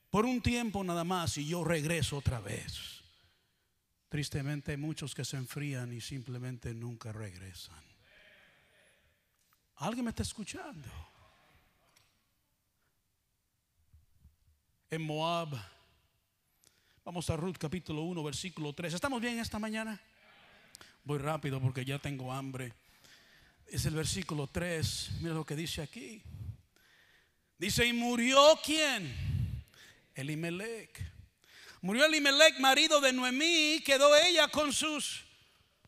Por 0.10 0.26
un 0.26 0.42
tiempo 0.42 0.84
nada 0.84 1.04
más 1.04 1.38
y 1.38 1.48
yo 1.48 1.64
regreso 1.64 2.18
otra 2.18 2.40
vez. 2.40 3.02
Tristemente 4.10 4.72
hay 4.72 4.78
muchos 4.78 5.14
que 5.14 5.24
se 5.24 5.38
enfrían 5.38 5.94
y 5.94 6.02
simplemente 6.02 6.74
nunca 6.74 7.12
regresan. 7.12 7.84
¿Alguien 9.76 10.06
me 10.06 10.10
está 10.10 10.24
escuchando? 10.24 10.90
En 14.90 15.02
Moab, 15.02 15.50
vamos 17.04 17.30
a 17.30 17.36
Ruth 17.36 17.58
capítulo 17.60 18.02
1, 18.04 18.24
versículo 18.24 18.74
3. 18.74 18.94
¿Estamos 18.94 19.22
bien 19.22 19.40
esta 19.40 19.60
mañana? 19.60 20.02
Voy 21.08 21.20
rápido 21.20 21.62
porque 21.62 21.86
ya 21.86 22.00
tengo 22.00 22.34
hambre. 22.34 22.74
Es 23.66 23.86
el 23.86 23.96
versículo 23.96 24.48
3. 24.48 25.12
Mira 25.22 25.34
lo 25.36 25.46
que 25.46 25.56
dice 25.56 25.82
aquí. 25.82 26.22
Dice, 27.58 27.86
¿y 27.86 27.94
murió 27.94 28.60
quién? 28.62 29.16
Elimelech. 30.14 31.02
Murió 31.80 32.04
Elimelech, 32.04 32.60
marido 32.60 33.00
de 33.00 33.14
Noemí, 33.14 33.82
quedó 33.86 34.14
ella 34.18 34.50
con 34.50 34.74
sus 34.74 35.24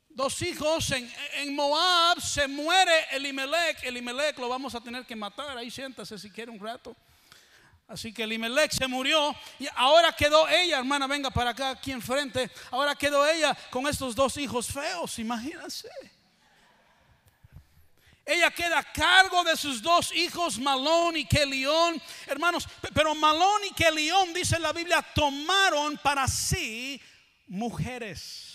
dos 0.08 0.42
hijos 0.42 0.90
en, 0.92 1.54
Moab. 1.54 2.22
Se 2.22 2.48
muere 2.48 2.94
Elimelech. 3.12 3.84
Elimelech 3.84 4.38
lo 4.38 4.48
vamos 4.48 4.74
a 4.74 4.80
tener 4.80 5.06
que 5.06 5.18
matar. 5.18 5.58
Ahí 5.58 5.70
siéntase 5.70 6.18
si 6.18 6.30
quiere 6.32 6.50
un 6.50 6.62
rato. 6.62 6.96
Así 7.90 8.14
que 8.14 8.22
Elimelech 8.22 8.72
se 8.72 8.88
murió 8.88 9.36
y 9.58 9.68
ahora 9.76 10.16
quedó 10.16 10.48
ella, 10.48 10.78
hermana, 10.78 11.08
venga 11.08 11.32
para 11.32 11.50
acá, 11.50 11.72
aquí 11.72 11.92
enfrente. 11.92 12.52
Ahora 12.70 12.94
quedó 12.96 13.28
ella 13.28 13.58
con 13.72 13.88
estos 13.88 14.14
dos 14.16 14.38
hijos 14.38 14.68
feos, 14.68 15.18
imagínense. 15.18 15.90
Ella 18.24 18.52
queda 18.52 18.78
a 18.78 18.94
cargo 18.94 19.44
de 19.44 19.58
sus 19.58 19.82
dos 19.82 20.14
hijos, 20.14 20.60
Malón 20.60 21.18
y 21.18 21.26
Kelión. 21.26 22.00
Hermanos, 22.28 22.68
pero 22.94 23.16
Malón 23.16 23.66
y 23.68 23.74
Kelión, 23.74 24.36
dice 24.36 24.60
la 24.60 24.72
Biblia, 24.72 25.04
tomaron 25.16 25.98
para 25.98 26.28
sí 26.28 27.02
mujeres. 27.48 28.49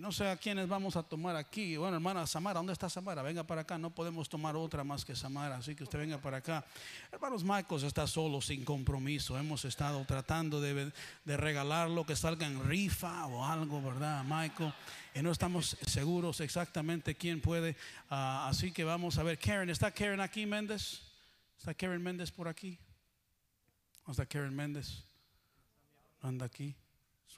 No 0.00 0.12
sé 0.12 0.28
a 0.28 0.36
quiénes 0.36 0.68
vamos 0.68 0.96
a 0.96 1.02
tomar 1.02 1.34
aquí. 1.34 1.76
Bueno, 1.76 1.96
hermana 1.96 2.26
Samara, 2.26 2.58
¿dónde 2.58 2.72
está 2.72 2.88
Samara? 2.88 3.22
Venga 3.22 3.42
para 3.42 3.62
acá. 3.62 3.78
No 3.78 3.90
podemos 3.90 4.28
tomar 4.28 4.54
otra 4.54 4.84
más 4.84 5.04
que 5.04 5.16
Samara, 5.16 5.56
así 5.56 5.74
que 5.74 5.84
usted 5.84 5.98
venga 5.98 6.18
para 6.18 6.36
acá. 6.36 6.64
Hermanos, 7.10 7.42
Michael 7.42 7.84
está 7.84 8.06
solo, 8.06 8.40
sin 8.40 8.64
compromiso. 8.64 9.36
Hemos 9.36 9.64
estado 9.64 10.04
tratando 10.04 10.60
de, 10.60 10.92
regalar 11.24 11.90
lo 11.90 12.06
que 12.06 12.14
salga 12.14 12.46
en 12.46 12.68
rifa 12.68 13.26
o 13.26 13.44
algo, 13.44 13.82
¿verdad, 13.82 14.22
Michael? 14.24 14.72
Y 15.14 15.22
no 15.22 15.32
estamos 15.32 15.76
seguros 15.86 16.40
exactamente 16.40 17.14
quién 17.16 17.40
puede. 17.40 17.76
Ah, 18.10 18.48
así 18.48 18.70
que 18.70 18.84
vamos 18.84 19.18
a 19.18 19.22
ver. 19.22 19.38
Karen, 19.38 19.70
¿está 19.70 19.90
Karen 19.90 20.20
aquí, 20.20 20.46
Méndez? 20.46 21.00
¿Está 21.58 21.74
Karen 21.74 22.02
Méndez 22.02 22.30
por 22.30 22.46
aquí? 22.46 22.78
¿Dónde 24.06 24.22
está 24.22 24.26
Karen 24.26 24.54
Méndez? 24.54 25.02
¿Anda 26.22 26.46
aquí? 26.46 26.74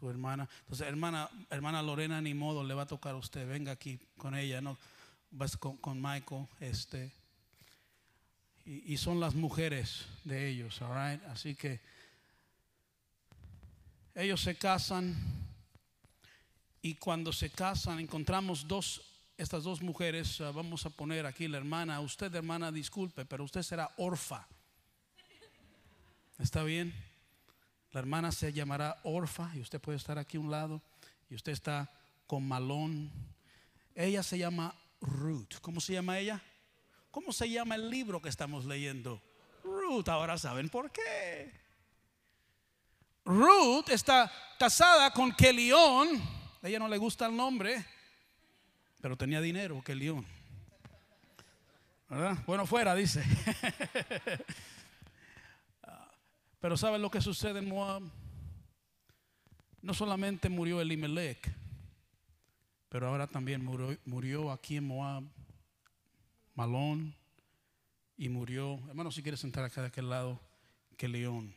Su 0.01 0.11
hermana. 0.11 0.49
Entonces, 0.63 0.89
hermana, 0.89 1.29
hermana 1.51 1.83
Lorena, 1.83 2.21
ni 2.21 2.35
modo, 2.35 2.65
le 2.65 2.75
va 2.75 2.83
a 2.83 2.87
tocar 2.87 3.15
a 3.15 3.19
usted. 3.19 3.47
Venga 3.47 3.73
aquí 3.73 4.01
con 4.17 4.35
ella, 4.35 4.61
¿no? 4.61 4.79
Vas 5.31 5.57
con, 5.57 5.77
con 5.77 6.01
Michael, 6.01 6.47
este. 6.59 7.13
Y, 8.65 8.95
y, 8.95 8.97
son 8.97 9.21
las 9.21 9.35
mujeres 9.35 10.07
de 10.25 10.49
ellos, 10.49 10.81
all 10.83 11.21
Así 11.29 11.55
que 11.55 11.81
ellos 14.15 14.41
se 14.41 14.57
casan 14.57 15.17
y 16.83 16.95
cuando 16.95 17.33
se 17.33 17.51
casan 17.51 18.01
encontramos 18.01 18.67
dos, 18.67 19.03
estas 19.37 19.65
dos 19.65 19.83
mujeres, 19.83 20.41
uh, 20.41 20.53
vamos 20.53 20.87
a 20.87 20.91
poner 20.91 21.27
aquí 21.27 21.47
la 21.47 21.59
hermana, 21.59 22.01
usted 22.01 22.35
hermana, 22.35 22.73
disculpe, 22.73 23.25
pero 23.25 23.45
usted 23.45 23.63
será 23.63 23.93
orfa. 23.99 24.47
¿Está 26.39 26.63
bien? 26.63 26.95
La 27.93 28.01
hermana 28.01 28.31
se 28.31 28.53
llamará 28.53 28.99
Orfa 29.03 29.51
y 29.55 29.61
usted 29.61 29.81
puede 29.81 29.99
estar 29.99 30.19
aquí 30.19 30.37
a 30.37 30.41
un 30.41 30.51
lado 30.51 30.81
y 31.29 31.35
usted 31.35 31.53
está 31.53 31.91
con 32.27 32.47
Malón. 32.47 33.11
Ella 33.95 34.23
se 34.23 34.39
llama 34.39 34.75
Ruth. 35.01 35.55
¿Cómo 35.61 35.81
se 35.81 35.95
llama 35.95 36.19
ella? 36.19 36.41
¿Cómo 37.11 37.33
se 37.33 37.51
llama 37.51 37.75
el 37.75 37.91
libro 37.91 38.23
que 38.23 38.29
estamos 38.29 38.65
leyendo? 38.65 39.21
Ruth. 39.65 40.09
Ahora 40.09 40.39
saben 40.39 40.69
por 40.69 40.93
qué. 40.93 41.53
Ruth 43.25 43.89
está 43.89 44.31
casada 44.59 45.13
con 45.13 45.33
Kelión. 45.33 46.23
A 46.63 46.69
ella 46.69 46.79
no 46.79 46.89
le 46.89 46.99
gusta 46.99 47.27
el 47.27 47.37
nombre, 47.37 47.85
pero 49.01 49.17
tenía 49.17 49.41
dinero, 49.41 49.83
Kelión. 49.83 50.25
¿Verdad? 52.09 52.39
Bueno, 52.47 52.67
fuera, 52.67 52.95
dice. 52.95 53.25
Pero 56.61 56.77
¿sabe 56.77 56.99
lo 56.99 57.11
que 57.11 57.21
sucede 57.21 57.59
en 57.59 57.69
Moab? 57.69 58.03
No 59.83 59.95
solamente 59.95 60.49
murió 60.51 60.81
Elimelech, 60.81 61.51
pero 62.91 63.09
ahora 63.09 63.27
también 63.27 63.65
murió, 63.65 64.51
aquí 64.53 64.77
en 64.77 64.85
Moab 64.85 65.25
Malón 66.55 67.17
y 68.17 68.29
murió, 68.29 68.79
hermano, 68.89 69.11
si 69.11 69.23
quieres 69.23 69.41
sentar 69.41 69.65
acá 69.65 69.81
de 69.81 69.87
aquel 69.87 70.11
lado, 70.11 70.39
que 70.99 71.09
León. 71.09 71.55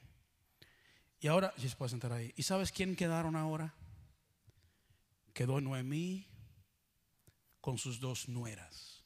Y 1.20 1.28
ahora, 1.28 1.54
si 1.58 1.68
se 1.68 1.76
puede 1.76 1.90
sentar 1.90 2.14
ahí. 2.14 2.34
¿Y 2.38 2.44
sabes 2.44 2.72
quién 2.72 2.96
quedaron 2.96 3.36
ahora? 3.36 3.74
Quedó 5.34 5.60
Noemí 5.60 6.28
con 7.60 7.78
sus 7.78 8.00
dos 8.00 8.30
nueras. 8.30 9.04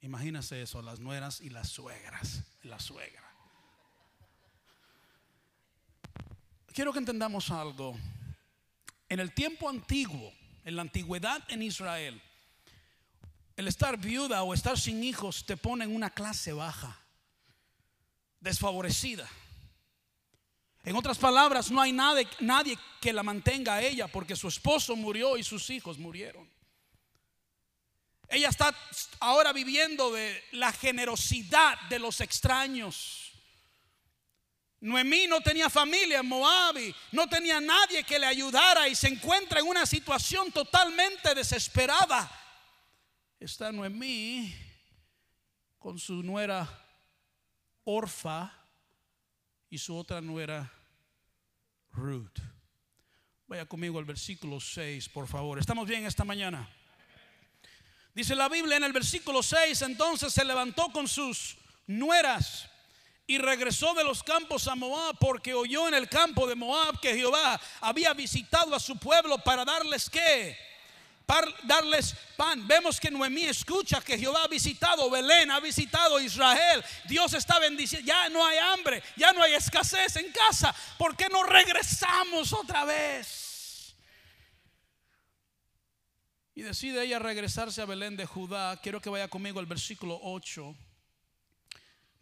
Imagínese 0.00 0.60
eso, 0.60 0.82
las 0.82 1.00
nueras 1.00 1.40
y 1.40 1.48
las 1.48 1.68
suegras, 1.68 2.44
la 2.62 2.78
suegra. 2.78 3.21
Quiero 6.72 6.92
que 6.92 6.98
entendamos 6.98 7.50
algo. 7.50 7.96
En 9.08 9.20
el 9.20 9.32
tiempo 9.32 9.68
antiguo, 9.68 10.32
en 10.64 10.76
la 10.76 10.82
antigüedad 10.82 11.42
en 11.48 11.62
Israel, 11.62 12.20
el 13.56 13.68
estar 13.68 13.98
viuda 13.98 14.42
o 14.42 14.54
estar 14.54 14.78
sin 14.78 15.04
hijos 15.04 15.44
te 15.44 15.56
pone 15.56 15.84
en 15.84 15.94
una 15.94 16.10
clase 16.10 16.52
baja, 16.52 16.98
desfavorecida. 18.40 19.28
En 20.84 20.96
otras 20.96 21.18
palabras, 21.18 21.70
no 21.70 21.80
hay 21.80 21.92
nadie, 21.92 22.26
nadie 22.40 22.76
que 23.00 23.12
la 23.12 23.22
mantenga 23.22 23.74
a 23.74 23.82
ella 23.82 24.08
porque 24.08 24.34
su 24.34 24.48
esposo 24.48 24.96
murió 24.96 25.36
y 25.36 25.44
sus 25.44 25.70
hijos 25.70 25.98
murieron. 25.98 26.50
Ella 28.28 28.48
está 28.48 28.74
ahora 29.20 29.52
viviendo 29.52 30.10
de 30.10 30.42
la 30.52 30.72
generosidad 30.72 31.78
de 31.90 31.98
los 31.98 32.20
extraños. 32.22 33.31
Noemí 34.82 35.28
no 35.28 35.40
tenía 35.40 35.70
familia 35.70 36.18
en 36.18 36.26
Moab 36.26 36.76
y 36.76 36.92
no 37.12 37.28
tenía 37.28 37.60
nadie 37.60 38.02
que 38.02 38.18
le 38.18 38.26
ayudara 38.26 38.88
y 38.88 38.96
se 38.96 39.06
encuentra 39.06 39.60
en 39.60 39.68
una 39.68 39.86
situación 39.86 40.50
totalmente 40.50 41.36
desesperada. 41.36 42.28
Está 43.38 43.70
Noemí 43.70 44.52
con 45.78 46.00
su 46.00 46.24
nuera 46.24 46.68
Orfa 47.84 48.52
y 49.70 49.78
su 49.78 49.96
otra 49.96 50.20
nuera 50.20 50.72
Ruth. 51.92 52.40
Vaya 53.46 53.66
conmigo 53.66 54.00
al 54.00 54.04
versículo 54.04 54.60
6, 54.60 55.08
por 55.10 55.28
favor. 55.28 55.60
¿Estamos 55.60 55.86
bien 55.86 56.06
esta 56.06 56.24
mañana? 56.24 56.68
Dice 58.14 58.34
la 58.34 58.48
Biblia 58.48 58.78
en 58.78 58.84
el 58.84 58.92
versículo 58.92 59.44
6, 59.44 59.80
entonces 59.82 60.32
se 60.32 60.44
levantó 60.44 60.90
con 60.90 61.06
sus 61.06 61.56
nueras 61.86 62.68
y 63.26 63.38
regresó 63.38 63.94
de 63.94 64.04
los 64.04 64.22
campos 64.22 64.66
a 64.68 64.74
Moab 64.74 65.16
porque 65.18 65.54
oyó 65.54 65.88
en 65.88 65.94
el 65.94 66.08
campo 66.08 66.46
de 66.46 66.54
Moab 66.54 67.00
que 67.00 67.14
Jehová 67.14 67.60
había 67.80 68.12
visitado 68.14 68.74
a 68.74 68.80
su 68.80 68.96
pueblo 68.96 69.38
para 69.38 69.64
darles 69.64 70.10
qué? 70.10 70.56
Para 71.24 71.46
darles 71.62 72.14
pan. 72.36 72.66
Vemos 72.66 72.98
que 72.98 73.10
Noemí 73.10 73.44
escucha 73.44 74.00
que 74.00 74.18
Jehová 74.18 74.44
ha 74.44 74.48
visitado 74.48 75.08
Belén, 75.08 75.50
ha 75.52 75.60
visitado 75.60 76.20
Israel. 76.20 76.84
Dios 77.04 77.32
está 77.32 77.60
bendiciendo. 77.60 78.06
Ya 78.06 78.28
no 78.28 78.44
hay 78.44 78.58
hambre, 78.58 79.02
ya 79.16 79.32
no 79.32 79.42
hay 79.42 79.54
escasez 79.54 80.16
en 80.16 80.30
casa. 80.32 80.74
¿Por 80.98 81.16
qué 81.16 81.28
no 81.28 81.44
regresamos 81.44 82.52
otra 82.52 82.84
vez? 82.84 83.94
Y 86.54 86.62
decide 86.62 87.04
ella 87.04 87.20
regresarse 87.20 87.80
a 87.80 87.86
Belén 87.86 88.16
de 88.16 88.26
Judá. 88.26 88.78
Quiero 88.82 89.00
que 89.00 89.08
vaya 89.08 89.28
conmigo 89.28 89.60
al 89.60 89.66
versículo 89.66 90.18
8. 90.22 90.76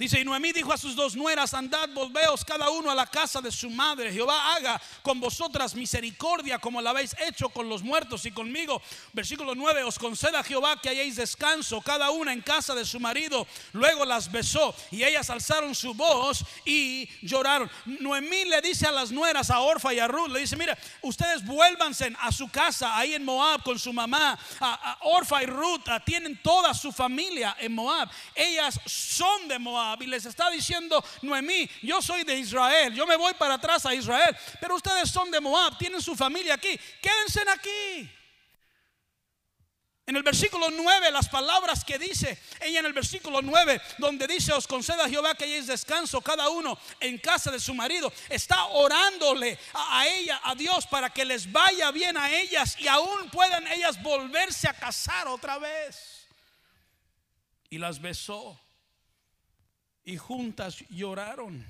Dice, 0.01 0.19
y 0.19 0.25
Noemí 0.25 0.51
dijo 0.53 0.73
a 0.73 0.79
sus 0.79 0.97
dos 0.97 1.15
nueras, 1.15 1.53
andad, 1.53 1.91
volveos 1.91 2.43
cada 2.43 2.71
uno 2.71 2.91
a 2.91 2.95
la 2.95 3.07
casa 3.07 3.43
de 3.43 3.53
su 3.53 3.69
madre. 3.69 4.11
Jehová 4.11 4.55
haga 4.55 4.81
con 5.03 5.21
vosotras 5.21 5.75
misericordia 5.75 6.59
como 6.59 6.81
la 6.81 6.89
habéis 6.89 7.15
hecho 7.21 7.51
con 7.51 7.69
los 7.69 7.83
muertos 7.83 8.25
y 8.25 8.31
conmigo. 8.31 8.81
Versículo 9.13 9.55
9, 9.55 9.83
os 9.83 9.99
conceda 9.99 10.43
Jehová 10.43 10.81
que 10.81 10.89
hayáis 10.89 11.17
descanso, 11.17 11.83
cada 11.83 12.13
una 12.13 12.33
en 12.33 12.41
casa 12.41 12.75
de 12.75 12.87
su 12.87 12.99
marido. 12.99 13.47
Luego 13.75 14.07
las 14.07 14.33
besó 14.33 14.75
y 14.91 15.05
ellas 15.05 15.29
alzaron 15.29 15.75
su 15.75 15.93
voz 15.93 16.47
y 16.65 17.07
lloraron. 17.21 17.71
Noemí 17.85 18.47
le 18.47 18.63
dice 18.63 18.87
a 18.87 18.93
las 18.93 19.13
nueras, 19.13 19.51
a 19.51 19.61
Orfa 19.61 19.93
y 19.93 19.99
a 19.99 20.09
Ruth, 20.09 20.31
le 20.31 20.41
dice, 20.41 20.57
mira, 20.57 20.79
ustedes 21.03 21.45
vuélvanse 21.45 22.11
a 22.19 22.33
su 22.33 22.49
casa 22.49 22.97
ahí 22.97 23.13
en 23.13 23.23
Moab 23.23 23.63
con 23.63 23.79
su 23.79 23.93
mamá. 23.93 24.39
A, 24.61 24.97
Orfa 25.03 25.43
y 25.43 25.47
Ruth 25.47 25.85
tienen 26.07 26.41
toda 26.41 26.73
su 26.73 26.91
familia 26.91 27.55
en 27.61 27.75
Moab. 27.75 28.09
Ellas 28.35 28.81
son 28.87 29.47
de 29.47 29.59
Moab 29.59 29.90
y 30.01 30.07
les 30.07 30.27
está 30.27 30.51
diciendo 30.51 31.03
Noemí, 31.23 31.69
yo 31.83 32.01
soy 32.03 32.25
de 32.25 32.39
Israel, 32.39 32.95
yo 32.95 33.07
me 33.07 33.17
voy 33.17 33.35
para 33.35 33.55
atrás 33.55 33.87
a 33.87 33.95
Israel, 33.95 34.37
pero 34.61 34.77
ustedes 34.77 35.11
son 35.11 35.31
de 35.31 35.41
Moab, 35.41 35.77
tienen 35.79 36.01
su 36.01 36.15
familia 36.15 36.55
aquí, 36.55 36.79
quédense 37.01 37.41
aquí. 37.49 38.11
En 40.11 40.17
el 40.17 40.25
versículo 40.25 40.71
9, 40.71 41.13
las 41.13 41.29
palabras 41.29 41.85
que 41.85 41.97
dice 41.97 42.37
ella 42.61 42.81
en 42.81 42.87
el 42.87 42.93
versículo 42.93 43.43
9, 43.43 43.81
donde 43.99 44.27
dice, 44.27 44.53
os 44.53 44.67
conceda 44.67 45.09
Jehová 45.09 45.37
que 45.37 45.45
hayáis 45.45 45.69
descanso 45.69 46.21
cada 46.21 46.49
uno 46.49 46.77
en 46.99 47.17
casa 47.19 47.53
de 47.53 47.61
su 47.61 47.75
marido, 47.75 48.13
está 48.29 48.67
orándole 48.67 49.57
a, 49.73 50.09
ella, 50.09 50.41
a 50.43 50.57
Dios, 50.57 50.85
para 50.89 51.11
que 51.11 51.25
les 51.25 51.53
vaya 51.53 51.93
bien 51.93 52.17
a 52.17 52.29
ellas 52.29 52.77
y 52.81 52.89
aún 52.89 53.31
puedan 53.31 53.69
ellas 53.69 54.03
volverse 54.03 54.67
a 54.67 54.75
casar 54.75 55.29
otra 55.29 55.59
vez. 55.59 56.27
Y 57.69 57.79
las 57.79 58.01
besó 58.01 58.61
y 60.05 60.17
juntas 60.17 60.79
lloraron. 60.89 61.67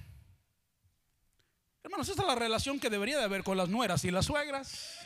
Hermanos, 1.83 2.09
esta 2.09 2.23
es 2.23 2.29
la 2.29 2.35
relación 2.35 2.79
que 2.79 2.91
debería 2.91 3.19
de 3.19 3.25
haber 3.25 3.43
con 3.43 3.57
las 3.57 3.69
nueras 3.69 4.05
y 4.05 4.11
las 4.11 4.27
suegras. 4.27 4.99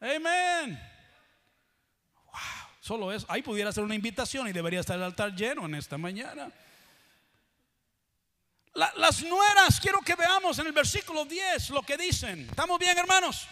Amén. 0.00 0.80
Wow, 2.26 2.34
solo 2.80 3.12
eso. 3.12 3.26
Ahí 3.28 3.42
pudiera 3.42 3.72
ser 3.72 3.84
una 3.84 3.94
invitación 3.94 4.48
y 4.48 4.52
debería 4.52 4.80
estar 4.80 4.96
el 4.96 5.02
altar 5.02 5.34
lleno 5.34 5.66
en 5.66 5.74
esta 5.74 5.98
mañana. 5.98 6.50
las 8.74 9.22
nueras, 9.22 9.80
quiero 9.80 10.00
que 10.00 10.14
veamos 10.14 10.58
en 10.58 10.66
el 10.66 10.72
versículo 10.72 11.24
10 11.24 11.70
lo 11.70 11.82
que 11.82 11.96
dicen. 11.96 12.48
¿Estamos 12.48 12.78
bien, 12.78 12.96
hermanos? 12.96 13.46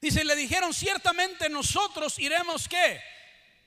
Dice, 0.00 0.24
le 0.24 0.36
dijeron, 0.36 0.72
ciertamente 0.72 1.48
nosotros 1.48 2.18
iremos 2.18 2.68
que 2.68 3.00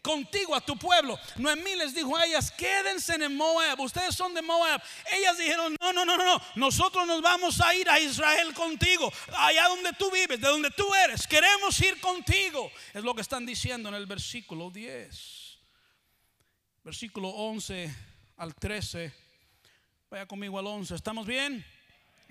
contigo 0.02 0.56
a 0.56 0.62
tu 0.62 0.78
pueblo. 0.78 1.18
Noemí 1.38 1.76
les 1.76 1.94
dijo 1.94 2.16
a 2.16 2.26
ellas, 2.26 2.52
quédense 2.52 3.16
en 3.16 3.36
Moab, 3.36 3.80
ustedes 3.80 4.16
son 4.16 4.34
de 4.34 4.42
Moab. 4.42 4.82
Ellas 5.12 5.38
dijeron, 5.38 5.76
no, 5.80 5.94
no, 5.94 6.06
no, 6.06 6.18
no, 6.18 6.42
nosotros 6.56 7.06
nos 7.06 7.22
vamos 7.22 7.62
a 7.62 7.74
ir 7.76 7.90
a 7.90 8.00
Israel 8.00 8.54
contigo, 8.54 9.12
allá 9.38 9.68
donde 9.68 9.94
tú 9.94 10.10
vives, 10.12 10.40
de 10.42 10.48
donde 10.48 10.72
tú 10.72 10.94
eres, 10.96 11.28
queremos 11.28 11.80
ir 11.82 12.00
contigo. 12.00 12.72
Es 12.94 13.04
lo 13.04 13.14
que 13.14 13.22
están 13.22 13.46
diciendo 13.46 13.90
en 13.90 13.96
el 13.96 14.06
versículo 14.06 14.70
10. 14.70 15.60
Versículo 16.84 17.30
11 17.30 17.96
al 18.38 18.56
13. 18.56 19.14
Vaya 20.10 20.26
conmigo 20.26 20.58
al 20.58 20.68
11, 20.68 20.96
¿estamos 20.96 21.26
bien? 21.26 21.64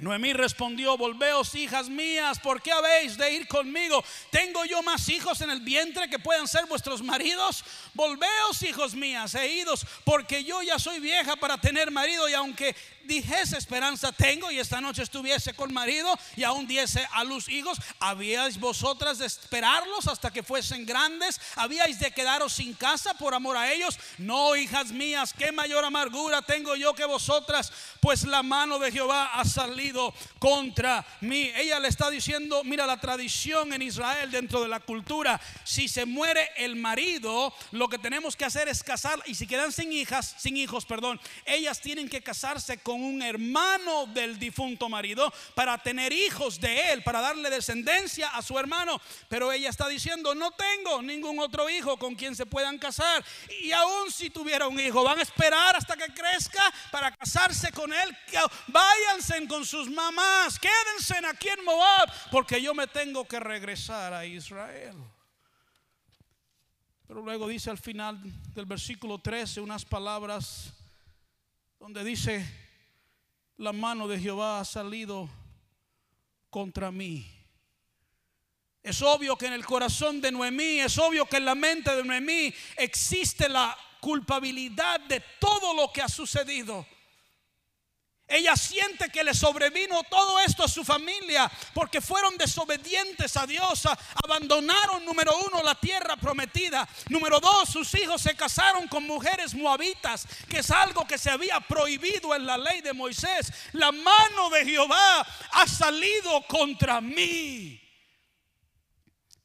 Noemí 0.00 0.32
respondió, 0.32 0.96
volveos 0.96 1.54
hijas 1.54 1.90
mías, 1.90 2.38
¿por 2.38 2.62
qué 2.62 2.72
habéis 2.72 3.18
de 3.18 3.32
ir 3.34 3.46
conmigo? 3.46 4.02
¿Tengo 4.30 4.64
yo 4.64 4.82
más 4.82 5.06
hijos 5.10 5.42
en 5.42 5.50
el 5.50 5.60
vientre 5.60 6.08
que 6.08 6.18
puedan 6.18 6.48
ser 6.48 6.64
vuestros 6.64 7.02
maridos? 7.02 7.62
Volveos 7.92 8.62
hijos 8.62 8.94
mías 8.94 9.34
e 9.34 9.46
idos, 9.56 9.86
porque 10.04 10.42
yo 10.42 10.62
ya 10.62 10.78
soy 10.78 11.00
vieja 11.00 11.36
para 11.36 11.60
tener 11.60 11.90
marido 11.90 12.30
y 12.30 12.32
aunque 12.32 12.74
dijese 13.04 13.58
esperanza 13.58 14.12
tengo 14.12 14.50
y 14.50 14.58
esta 14.58 14.80
noche 14.80 15.02
estuviese 15.02 15.52
con 15.52 15.72
marido 15.72 16.16
y 16.36 16.44
aún 16.44 16.66
diese 16.66 17.06
a 17.12 17.24
luz 17.24 17.48
hijos, 17.48 17.78
¿habíais 17.98 18.58
vosotras 18.58 19.18
de 19.18 19.26
esperarlos 19.26 20.06
hasta 20.06 20.30
que 20.30 20.42
fuesen 20.42 20.86
grandes? 20.86 21.40
¿Habíais 21.56 21.98
de 22.00 22.10
quedaros 22.10 22.54
sin 22.54 22.72
casa 22.72 23.12
por 23.14 23.34
amor 23.34 23.56
a 23.56 23.70
ellos? 23.70 23.98
No, 24.16 24.56
hijas 24.56 24.92
mías, 24.92 25.34
qué 25.36 25.52
mayor 25.52 25.84
amargura 25.84 26.40
tengo 26.40 26.74
yo 26.76 26.94
que 26.94 27.04
vosotras, 27.04 27.70
pues 28.00 28.24
la 28.24 28.42
mano 28.42 28.78
de 28.78 28.92
Jehová 28.92 29.32
ha 29.34 29.44
salido 29.44 29.89
contra 30.38 31.04
mí. 31.20 31.50
Ella 31.56 31.78
le 31.80 31.88
está 31.88 32.10
diciendo, 32.10 32.62
mira 32.64 32.86
la 32.86 33.00
tradición 33.00 33.72
en 33.72 33.82
Israel 33.82 34.30
dentro 34.30 34.62
de 34.62 34.68
la 34.68 34.80
cultura, 34.80 35.40
si 35.64 35.88
se 35.88 36.04
muere 36.04 36.50
el 36.56 36.76
marido, 36.76 37.52
lo 37.72 37.88
que 37.88 37.98
tenemos 37.98 38.36
que 38.36 38.44
hacer 38.44 38.68
es 38.68 38.82
casar 38.82 39.22
y 39.26 39.34
si 39.34 39.46
quedan 39.46 39.72
sin 39.72 39.92
hijas, 39.92 40.34
sin 40.38 40.56
hijos, 40.56 40.84
perdón, 40.84 41.20
ellas 41.44 41.80
tienen 41.80 42.08
que 42.08 42.22
casarse 42.22 42.78
con 42.78 43.02
un 43.02 43.22
hermano 43.22 44.06
del 44.06 44.38
difunto 44.38 44.88
marido 44.88 45.32
para 45.54 45.78
tener 45.78 46.12
hijos 46.12 46.60
de 46.60 46.92
él, 46.92 47.02
para 47.02 47.20
darle 47.20 47.50
descendencia 47.50 48.28
a 48.28 48.42
su 48.42 48.58
hermano. 48.58 49.00
Pero 49.28 49.52
ella 49.52 49.70
está 49.70 49.88
diciendo, 49.88 50.34
no 50.34 50.50
tengo 50.52 51.02
ningún 51.02 51.38
otro 51.38 51.68
hijo 51.68 51.96
con 51.98 52.14
quien 52.14 52.34
se 52.36 52.46
puedan 52.46 52.78
casar. 52.78 53.24
Y 53.62 53.72
aún 53.72 54.10
si 54.10 54.30
tuviera 54.30 54.68
un 54.68 54.78
hijo, 54.78 55.02
van 55.02 55.18
a 55.18 55.22
esperar 55.22 55.76
hasta 55.76 55.96
que 55.96 56.12
crezca 56.12 56.62
para 56.90 57.14
casarse 57.14 57.72
con 57.72 57.92
él. 57.92 58.16
Váyanse 58.68 59.46
con 59.48 59.64
sus 59.64 59.79
mamás, 59.88 60.58
quédense 60.58 61.14
aquí 61.26 61.48
en 61.48 61.64
Moab, 61.64 62.10
porque 62.30 62.60
yo 62.60 62.74
me 62.74 62.86
tengo 62.86 63.26
que 63.26 63.40
regresar 63.40 64.12
a 64.12 64.26
Israel. 64.26 64.96
Pero 67.06 67.22
luego 67.22 67.48
dice 67.48 67.70
al 67.70 67.78
final 67.78 68.20
del 68.54 68.66
versículo 68.66 69.18
13 69.18 69.60
unas 69.60 69.84
palabras 69.84 70.72
donde 71.78 72.04
dice, 72.04 72.46
la 73.56 73.72
mano 73.72 74.06
de 74.06 74.20
Jehová 74.20 74.60
ha 74.60 74.64
salido 74.64 75.28
contra 76.50 76.90
mí. 76.90 77.26
Es 78.82 79.02
obvio 79.02 79.36
que 79.36 79.46
en 79.46 79.52
el 79.52 79.66
corazón 79.66 80.20
de 80.20 80.32
Noemí, 80.32 80.80
es 80.80 80.96
obvio 80.98 81.26
que 81.26 81.36
en 81.36 81.44
la 81.44 81.54
mente 81.54 81.94
de 81.94 82.04
Noemí 82.04 82.54
existe 82.76 83.48
la 83.48 83.76
culpabilidad 84.00 85.00
de 85.00 85.20
todo 85.38 85.74
lo 85.74 85.92
que 85.92 86.02
ha 86.02 86.08
sucedido. 86.08 86.86
Ella 88.30 88.54
siente 88.54 89.08
que 89.08 89.24
le 89.24 89.34
sobrevino 89.34 90.04
todo 90.04 90.38
esto 90.38 90.62
a 90.62 90.68
su 90.68 90.84
familia 90.84 91.50
porque 91.74 92.00
fueron 92.00 92.36
desobedientes 92.38 93.36
a 93.36 93.44
Dios. 93.44 93.82
Abandonaron, 94.22 95.04
número 95.04 95.32
uno, 95.48 95.64
la 95.64 95.74
tierra 95.74 96.16
prometida. 96.16 96.88
Número 97.08 97.40
dos, 97.40 97.68
sus 97.68 97.92
hijos 97.96 98.22
se 98.22 98.36
casaron 98.36 98.86
con 98.86 99.04
mujeres 99.04 99.52
moabitas, 99.52 100.28
que 100.48 100.60
es 100.60 100.70
algo 100.70 101.08
que 101.08 101.18
se 101.18 101.28
había 101.28 101.58
prohibido 101.58 102.32
en 102.36 102.46
la 102.46 102.56
ley 102.56 102.82
de 102.82 102.92
Moisés. 102.92 103.52
La 103.72 103.90
mano 103.90 104.48
de 104.50 104.64
Jehová 104.64 105.26
ha 105.50 105.66
salido 105.66 106.42
contra 106.46 107.00
mí. 107.00 107.80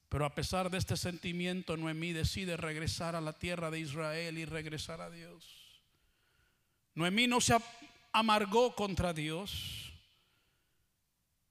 Pero 0.09 0.25
a 0.25 0.35
pesar 0.35 0.69
de 0.69 0.77
este 0.77 0.95
sentimiento, 0.95 1.75
Noemí 1.75 2.13
decide 2.13 2.55
regresar 2.55 3.15
a 3.15 3.21
la 3.21 3.33
tierra 3.33 3.71
de 3.71 3.79
Israel 3.79 4.37
y 4.37 4.45
regresar 4.45 5.01
a 5.01 5.09
Dios. 5.09 5.81
Noemí 6.93 7.27
no 7.27 7.41
se 7.41 7.55
amargó 8.15 8.75
contra 8.75 9.13
Dios. 9.13 9.91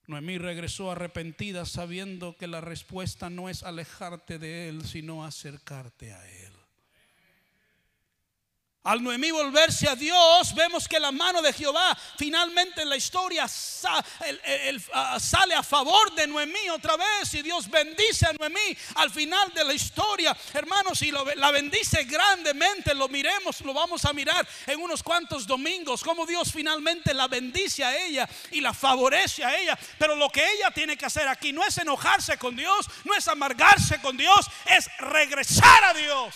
Noemí 0.06 0.38
regresó 0.38 0.90
arrepentida 0.90 1.66
sabiendo 1.66 2.38
que 2.38 2.46
la 2.46 2.62
respuesta 2.62 3.28
no 3.28 3.50
es 3.50 3.62
alejarte 3.62 4.38
de 4.38 4.70
él, 4.70 4.86
sino 4.86 5.26
acercarte 5.26 6.14
a 6.14 6.26
él. 6.26 6.53
Al 8.84 9.02
Noemí 9.02 9.30
volverse 9.30 9.88
a 9.88 9.96
Dios, 9.96 10.54
vemos 10.54 10.86
que 10.86 11.00
la 11.00 11.10
mano 11.10 11.40
de 11.40 11.54
Jehová 11.54 11.96
finalmente 12.18 12.82
en 12.82 12.90
la 12.90 12.98
historia 12.98 13.48
sale 13.48 15.54
a 15.54 15.62
favor 15.62 16.14
de 16.14 16.26
Noemí 16.26 16.68
otra 16.68 16.94
vez 16.98 17.32
y 17.32 17.40
Dios 17.40 17.70
bendice 17.70 18.26
a 18.26 18.34
Noemí 18.34 18.76
al 18.96 19.10
final 19.10 19.54
de 19.54 19.64
la 19.64 19.72
historia. 19.72 20.36
Hermanos, 20.52 21.00
y 21.00 21.10
la 21.10 21.50
bendice 21.50 22.04
grandemente, 22.04 22.94
lo 22.94 23.08
miremos, 23.08 23.62
lo 23.62 23.72
vamos 23.72 24.04
a 24.04 24.12
mirar 24.12 24.46
en 24.66 24.78
unos 24.78 25.02
cuantos 25.02 25.46
domingos, 25.46 26.04
como 26.04 26.26
Dios 26.26 26.52
finalmente 26.52 27.14
la 27.14 27.26
bendice 27.26 27.84
a 27.84 27.96
ella 27.96 28.28
y 28.50 28.60
la 28.60 28.74
favorece 28.74 29.46
a 29.46 29.58
ella. 29.58 29.78
Pero 29.98 30.14
lo 30.14 30.28
que 30.28 30.44
ella 30.56 30.70
tiene 30.70 30.98
que 30.98 31.06
hacer 31.06 31.26
aquí 31.26 31.54
no 31.54 31.64
es 31.64 31.78
enojarse 31.78 32.36
con 32.36 32.54
Dios, 32.54 32.86
no 33.04 33.14
es 33.14 33.26
amargarse 33.28 33.98
con 34.02 34.18
Dios, 34.18 34.46
es 34.66 34.90
regresar 34.98 35.84
a 35.84 35.94
Dios 35.94 36.34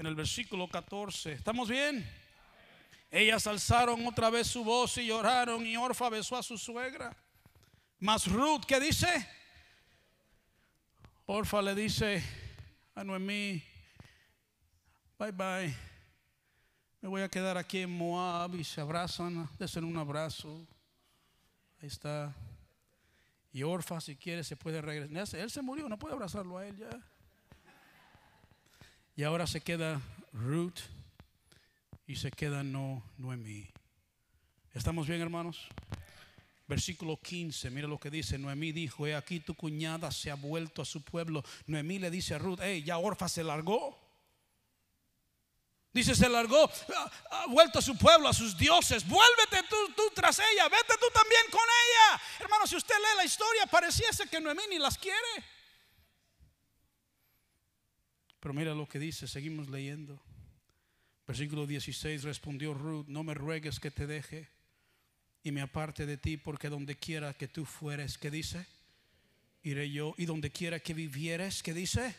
en 0.00 0.06
el 0.06 0.14
versículo 0.14 0.66
14. 0.66 1.34
¿Estamos 1.34 1.68
bien? 1.68 2.08
Ellas 3.10 3.46
alzaron 3.46 4.06
otra 4.06 4.30
vez 4.30 4.46
su 4.46 4.64
voz 4.64 4.96
y 4.96 5.06
lloraron 5.06 5.66
y 5.66 5.76
Orfa 5.76 6.08
besó 6.08 6.38
a 6.38 6.42
su 6.42 6.56
suegra. 6.56 7.14
Mas 7.98 8.26
Ruth, 8.26 8.64
¿qué 8.66 8.80
dice? 8.80 9.28
Orfa 11.26 11.60
le 11.60 11.74
dice 11.74 12.24
a 12.94 13.04
Noemí, 13.04 13.62
bye 15.18 15.32
bye, 15.32 15.76
me 17.02 17.08
voy 17.10 17.20
a 17.20 17.28
quedar 17.28 17.58
aquí 17.58 17.80
en 17.80 17.90
Moab 17.90 18.54
y 18.54 18.64
se 18.64 18.80
abrazan, 18.80 19.50
desen 19.58 19.84
un 19.84 19.98
abrazo. 19.98 20.66
Ahí 21.82 21.88
está. 21.88 22.34
Y 23.52 23.64
Orfa, 23.64 24.00
si 24.00 24.16
quiere, 24.16 24.44
se 24.44 24.56
puede 24.56 24.80
regresar. 24.80 25.40
Él 25.40 25.50
se 25.50 25.60
murió, 25.60 25.90
no 25.90 25.98
puede 25.98 26.14
abrazarlo 26.14 26.56
a 26.56 26.66
él 26.66 26.78
ya. 26.78 26.88
Y 29.16 29.22
ahora 29.24 29.46
se 29.46 29.60
queda 29.60 30.00
Ruth 30.32 30.78
y 32.06 32.16
se 32.16 32.30
queda 32.30 32.62
no 32.62 33.02
Noemí. 33.18 33.68
¿Estamos 34.74 35.06
bien, 35.06 35.20
hermanos? 35.20 35.68
Versículo 36.66 37.16
15, 37.16 37.70
mira 37.70 37.88
lo 37.88 37.98
que 37.98 38.10
dice. 38.10 38.38
Noemí 38.38 38.70
dijo, 38.70 39.06
he 39.06 39.14
aquí 39.14 39.40
tu 39.40 39.54
cuñada 39.54 40.12
se 40.12 40.30
ha 40.30 40.36
vuelto 40.36 40.82
a 40.82 40.84
su 40.84 41.02
pueblo. 41.02 41.42
Noemí 41.66 41.98
le 41.98 42.10
dice 42.10 42.34
a 42.34 42.38
Ruth, 42.38 42.60
hey, 42.62 42.82
ya 42.84 42.98
Orfa 42.98 43.28
se 43.28 43.42
largó. 43.42 43.98
Dice, 45.92 46.14
se 46.14 46.28
largó, 46.28 46.70
ha, 47.32 47.46
vuelto 47.48 47.80
a 47.80 47.82
su 47.82 47.98
pueblo, 47.98 48.28
a 48.28 48.32
sus 48.32 48.56
dioses. 48.56 49.04
Vuélvete 49.06 49.64
tú, 49.68 49.76
tú 49.96 50.02
tras 50.14 50.38
ella, 50.38 50.68
vete 50.68 50.94
tú 51.00 51.06
también 51.12 51.42
con 51.50 51.60
ella. 51.60 52.22
Hermano, 52.38 52.66
si 52.68 52.76
usted 52.76 52.94
lee 52.94 53.16
la 53.16 53.24
historia, 53.24 53.66
pareciese 53.66 54.28
que 54.28 54.40
Noemí 54.40 54.62
ni 54.70 54.78
las 54.78 54.96
quiere. 54.96 55.18
Pero 58.40 58.54
mira 58.54 58.74
lo 58.74 58.88
que 58.88 58.98
dice, 58.98 59.28
seguimos 59.28 59.68
leyendo. 59.68 60.20
Versículo 61.26 61.66
16 61.66 62.24
respondió 62.24 62.74
Ruth, 62.74 63.06
no 63.06 63.22
me 63.22 63.34
ruegues 63.34 63.78
que 63.78 63.90
te 63.90 64.06
deje 64.06 64.48
y 65.42 65.52
me 65.52 65.60
aparte 65.60 66.06
de 66.06 66.16
ti, 66.16 66.36
porque 66.36 66.68
donde 66.68 66.96
quiera 66.96 67.34
que 67.34 67.48
tú 67.48 67.64
fueres, 67.64 68.18
¿qué 68.18 68.30
dice? 68.30 68.66
Iré 69.62 69.90
yo, 69.90 70.14
y 70.16 70.26
donde 70.26 70.50
quiera 70.50 70.80
que 70.80 70.94
vivieres, 70.94 71.62
¿qué 71.62 71.72
dice? 71.72 72.14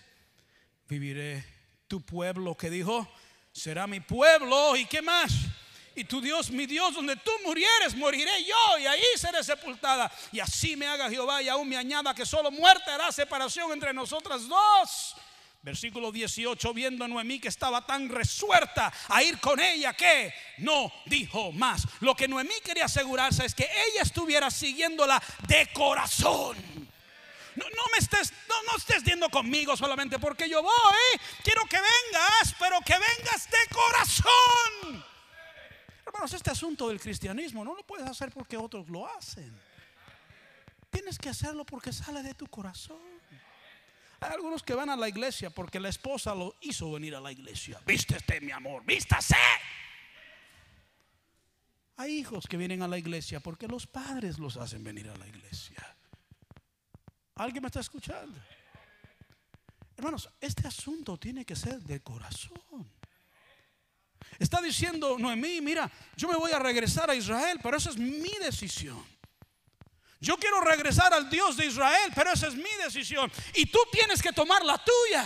Viviré 0.88 1.43
tu 1.88 2.01
pueblo, 2.01 2.55
que 2.55 2.69
dijo, 2.69 3.12
será 3.51 3.86
mi 3.86 3.99
pueblo, 3.99 4.75
¿y 4.75 4.86
qué 4.86 5.01
más? 5.01 5.34
Y 5.95 6.05
tu 6.05 6.21
Dios, 6.21 6.49
mi 6.49 6.65
Dios, 6.65 6.93
donde 6.93 7.17
tú 7.17 7.31
murieres, 7.45 7.95
moriré 7.95 8.45
yo 8.45 8.79
y 8.79 8.86
ahí 8.86 9.03
seré 9.17 9.43
sepultada. 9.43 10.10
Y 10.31 10.39
así 10.39 10.77
me 10.77 10.88
haga 10.88 11.10
Jehová 11.10 11.41
y 11.41 11.49
aún 11.49 11.67
me 11.67 11.75
añada 11.75 12.15
que 12.15 12.25
solo 12.25 12.49
muerte 12.49 12.89
hará 12.89 13.12
separación 13.12 13.73
entre 13.73 13.93
nosotras 13.93 14.47
dos. 14.47 15.15
Versículo 15.63 16.12
18, 16.12 16.74
viendo 16.74 17.06
a 17.06 17.08
Noemí 17.08 17.39
que 17.39 17.47
estaba 17.47 17.86
tan 17.86 18.10
resuelta 18.10 18.91
a 19.08 19.21
ir 19.21 19.39
con 19.39 19.60
ella 19.60 19.93
que 19.93 20.34
no 20.58 20.91
dijo 21.06 21.52
más. 21.52 21.88
Lo 22.00 22.15
que 22.15 22.28
Noemí 22.28 22.56
quería 22.63 22.86
asegurarse 22.86 23.45
es 23.45 23.54
que 23.54 23.69
ella 23.89 24.02
estuviera 24.02 24.50
siguiéndola 24.50 25.21
de 25.47 25.69
corazón. 25.71 26.58
No, 27.56 27.65
me 27.65 27.97
estés, 28.00 28.34
no, 28.50 28.56
no 28.63 28.78
estés 28.78 29.04
viendo 29.04 29.30
conmigo 29.30 29.78
solamente 29.78 30.17
porque 30.17 30.50
yo 30.50 30.63
voy. 30.63 30.71
Quiero 31.43 31.65
que 31.65 31.78
vengas, 31.78 32.56
pero 32.58 32.80
que 32.82 32.93
vengas 32.93 33.50
de 33.52 33.76
corazón. 33.76 35.06
Hermanos, 36.06 36.34
este 36.34 36.50
asunto 36.50 36.88
del 36.88 37.00
cristianismo 37.00 37.63
no 37.63 37.76
lo 37.76 37.84
puedes 37.84 38.08
hacer 38.08 38.32
porque 38.32 38.58
otros 38.58 38.89
lo 38.89 39.06
hacen. 39.08 39.54
Tienes 40.89 41.19
que 41.19 41.30
hacerlo 41.30 41.65
porque 41.65 41.93
sale 41.93 42.24
de 42.24 42.34
tu 42.34 42.47
corazón. 42.47 43.20
Hay 44.21 44.34
algunos 44.34 44.62
que 44.62 44.75
van 44.75 44.89
a 44.89 44.95
la 44.95 45.10
iglesia 45.10 45.49
porque 45.49 45.79
la 45.79 45.89
esposa 45.89 46.36
lo 46.36 46.55
hizo 46.62 46.91
venir 46.91 47.15
a 47.15 47.19
la 47.19 47.31
iglesia. 47.31 47.81
Vístete, 47.86 48.39
mi 48.39 48.51
amor, 48.51 48.86
vístase. 48.86 49.36
Hay 51.97 52.19
hijos 52.19 52.45
que 52.47 52.55
vienen 52.55 52.84
a 52.84 52.88
la 52.88 52.99
iglesia 52.99 53.39
porque 53.39 53.67
los 53.67 53.88
padres 53.88 54.38
los 54.38 54.57
hacen 54.57 54.84
venir 54.84 55.10
a 55.10 55.17
la 55.17 55.27
iglesia. 55.27 55.97
¿Alguien 57.36 57.63
me 57.63 57.67
está 57.67 57.79
escuchando? 57.79 58.39
Hermanos, 59.97 60.29
este 60.39 60.67
asunto 60.67 61.17
tiene 61.17 61.43
que 61.43 61.55
ser 61.55 61.81
de 61.81 61.99
corazón. 62.01 62.88
Está 64.38 64.62
diciendo 64.62 65.17
Noemí, 65.17 65.62
mira, 65.62 65.91
yo 66.15 66.27
me 66.27 66.36
voy 66.36 66.51
a 66.51 66.60
regresar 66.60 67.10
a 67.10 67.15
Israel, 67.15 67.60
pero 67.62 67.75
esa 67.75 67.89
es 67.89 67.97
mi 67.97 68.34
decisión. 68.39 69.03
Yo 70.21 70.38
quiero 70.38 70.62
regresar 70.62 71.12
al 71.15 71.29
Dios 71.31 71.57
de 71.57 71.65
Israel, 71.65 72.12
pero 72.13 72.31
esa 72.31 72.47
es 72.47 72.53
mi 72.53 72.69
decisión. 72.84 73.31
Y 73.55 73.65
tú 73.65 73.79
tienes 73.91 74.21
que 74.21 74.31
tomar 74.31 74.63
la 74.63 74.77
tuya. 74.77 75.25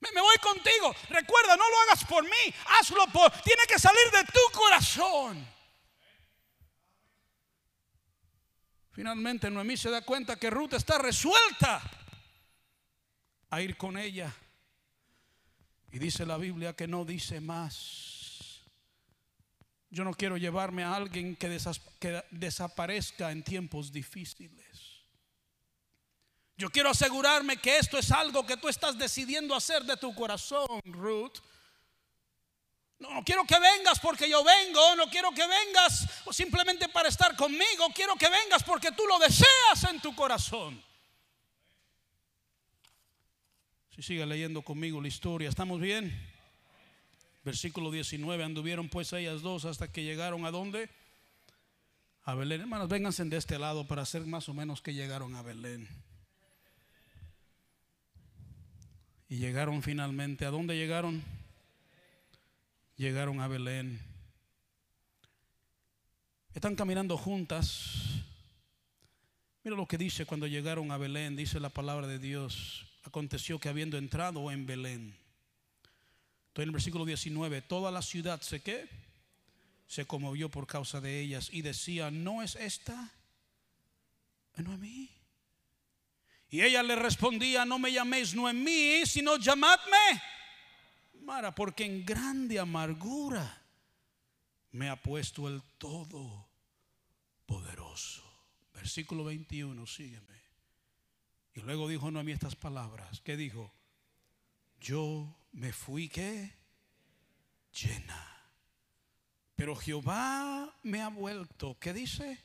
Me, 0.00 0.20
voy 0.20 0.36
contigo. 0.36 0.94
Recuerda, 1.08 1.56
no 1.56 1.68
lo 1.68 1.80
hagas 1.80 2.04
por 2.04 2.24
mí. 2.24 2.54
Hazlo 2.78 3.06
por... 3.06 3.30
Tiene 3.42 3.62
que 3.66 3.78
salir 3.78 4.10
de 4.10 4.24
tu 4.24 4.40
corazón. 4.52 5.48
Finalmente 8.90 9.50
Noemí 9.50 9.78
se 9.78 9.88
da 9.88 10.02
cuenta 10.02 10.36
que 10.36 10.50
Ruth 10.50 10.74
está 10.74 10.98
resuelta 10.98 11.80
a 13.48 13.62
ir 13.62 13.78
con 13.78 13.96
ella. 13.96 14.30
Y 15.90 15.98
dice 15.98 16.26
la 16.26 16.36
Biblia 16.36 16.74
que 16.74 16.86
no 16.86 17.06
dice 17.06 17.40
más. 17.40 18.11
Yo 19.92 20.04
no 20.04 20.14
quiero 20.14 20.38
llevarme 20.38 20.84
a 20.84 20.94
alguien 20.94 21.36
que, 21.36 21.50
desaparezca 22.30 23.30
en 23.30 23.42
tiempos 23.42 23.92
difíciles. 23.92 25.04
Yo 26.56 26.70
quiero 26.70 26.88
asegurarme 26.88 27.58
que 27.58 27.76
esto 27.76 27.98
es 27.98 28.10
algo 28.10 28.46
que 28.46 28.56
tú 28.56 28.70
estás 28.70 28.96
decidiendo 28.96 29.54
hacer 29.54 29.82
de 29.84 29.98
tu 29.98 30.14
corazón, 30.14 30.80
Ruth. 30.86 31.40
No, 33.00 33.12
no, 33.12 33.22
quiero 33.22 33.44
que 33.44 33.58
vengas 33.58 34.00
porque 34.00 34.30
yo 34.30 34.42
vengo, 34.42 34.96
no 34.96 35.10
quiero 35.10 35.30
que 35.32 35.46
vengas 35.46 36.08
simplemente 36.30 36.88
para 36.88 37.10
estar 37.10 37.36
conmigo, 37.36 37.88
quiero 37.94 38.16
que 38.16 38.30
vengas 38.30 38.62
porque 38.62 38.92
tú 38.92 39.04
lo 39.06 39.18
deseas 39.18 39.84
en 39.90 40.00
tu 40.00 40.16
corazón. 40.16 40.82
Si 43.94 44.02
sigue 44.02 44.24
leyendo 44.24 44.62
conmigo 44.62 45.02
la 45.02 45.08
historia, 45.08 45.50
¿estamos 45.50 45.78
bien? 45.78 46.31
Versículo 47.44 47.90
19, 47.90 48.44
anduvieron 48.44 48.88
pues 48.88 49.12
ellas 49.12 49.42
dos 49.42 49.64
hasta 49.64 49.90
que 49.90 50.04
llegaron 50.04 50.44
a 50.44 50.52
dónde? 50.52 50.88
A 52.24 52.34
Belén. 52.34 52.60
Hermanos, 52.60 52.88
vénganse 52.88 53.24
de 53.24 53.36
este 53.36 53.58
lado 53.58 53.84
para 53.88 54.02
hacer 54.02 54.24
más 54.26 54.48
o 54.48 54.54
menos 54.54 54.80
que 54.80 54.94
llegaron 54.94 55.34
a 55.34 55.42
Belén. 55.42 55.88
Y 59.28 59.38
llegaron 59.38 59.82
finalmente. 59.82 60.46
¿A 60.46 60.50
dónde 60.50 60.76
llegaron? 60.76 61.20
Llegaron 62.96 63.40
a 63.40 63.48
Belén. 63.48 64.00
Están 66.54 66.76
caminando 66.76 67.16
juntas. 67.18 68.22
Mira 69.64 69.76
lo 69.76 69.88
que 69.88 69.98
dice 69.98 70.26
cuando 70.26 70.46
llegaron 70.46 70.92
a 70.92 70.96
Belén. 70.96 71.34
Dice 71.34 71.58
la 71.58 71.70
palabra 71.70 72.06
de 72.06 72.20
Dios. 72.20 72.86
Aconteció 73.02 73.58
que 73.58 73.68
habiendo 73.68 73.98
entrado 73.98 74.48
en 74.52 74.64
Belén 74.64 75.21
Estoy 76.52 76.64
en 76.64 76.68
el 76.68 76.74
versículo 76.74 77.06
19. 77.06 77.62
Toda 77.62 77.90
la 77.90 78.02
ciudad 78.02 78.42
se 78.42 78.60
qué? 78.60 78.86
Se 79.86 80.04
conmovió 80.04 80.50
por 80.50 80.66
causa 80.66 81.00
de 81.00 81.18
ellas 81.18 81.48
y 81.50 81.62
decía, 81.62 82.10
¿no 82.10 82.42
es 82.42 82.56
esta? 82.56 83.10
Noemí. 84.56 85.08
Y 86.50 86.60
ella 86.60 86.82
le 86.82 86.94
respondía, 86.94 87.64
no 87.64 87.78
me 87.78 87.90
llaméis 87.90 88.34
Noemí, 88.34 89.06
sino 89.06 89.38
llamadme 89.38 89.96
Mara, 91.22 91.54
porque 91.54 91.86
en 91.86 92.04
grande 92.04 92.58
amargura 92.58 93.62
me 94.72 94.90
ha 94.90 95.00
puesto 95.00 95.48
el 95.48 95.62
Todopoderoso. 95.78 98.22
Versículo 98.74 99.24
21, 99.24 99.86
sígueme. 99.86 100.42
Y 101.54 101.60
luego 101.60 101.88
dijo 101.88 102.10
Noemí 102.10 102.32
estas 102.32 102.56
palabras. 102.56 103.22
¿Qué 103.22 103.38
dijo? 103.38 103.72
Yo 104.82 105.32
me 105.52 105.72
fui 105.72 106.08
que 106.08 106.52
llena 107.72 108.50
Pero 109.54 109.76
Jehová 109.76 110.76
me 110.82 111.00
ha 111.00 111.08
vuelto, 111.08 111.78
¿qué 111.78 111.92
dice? 111.92 112.42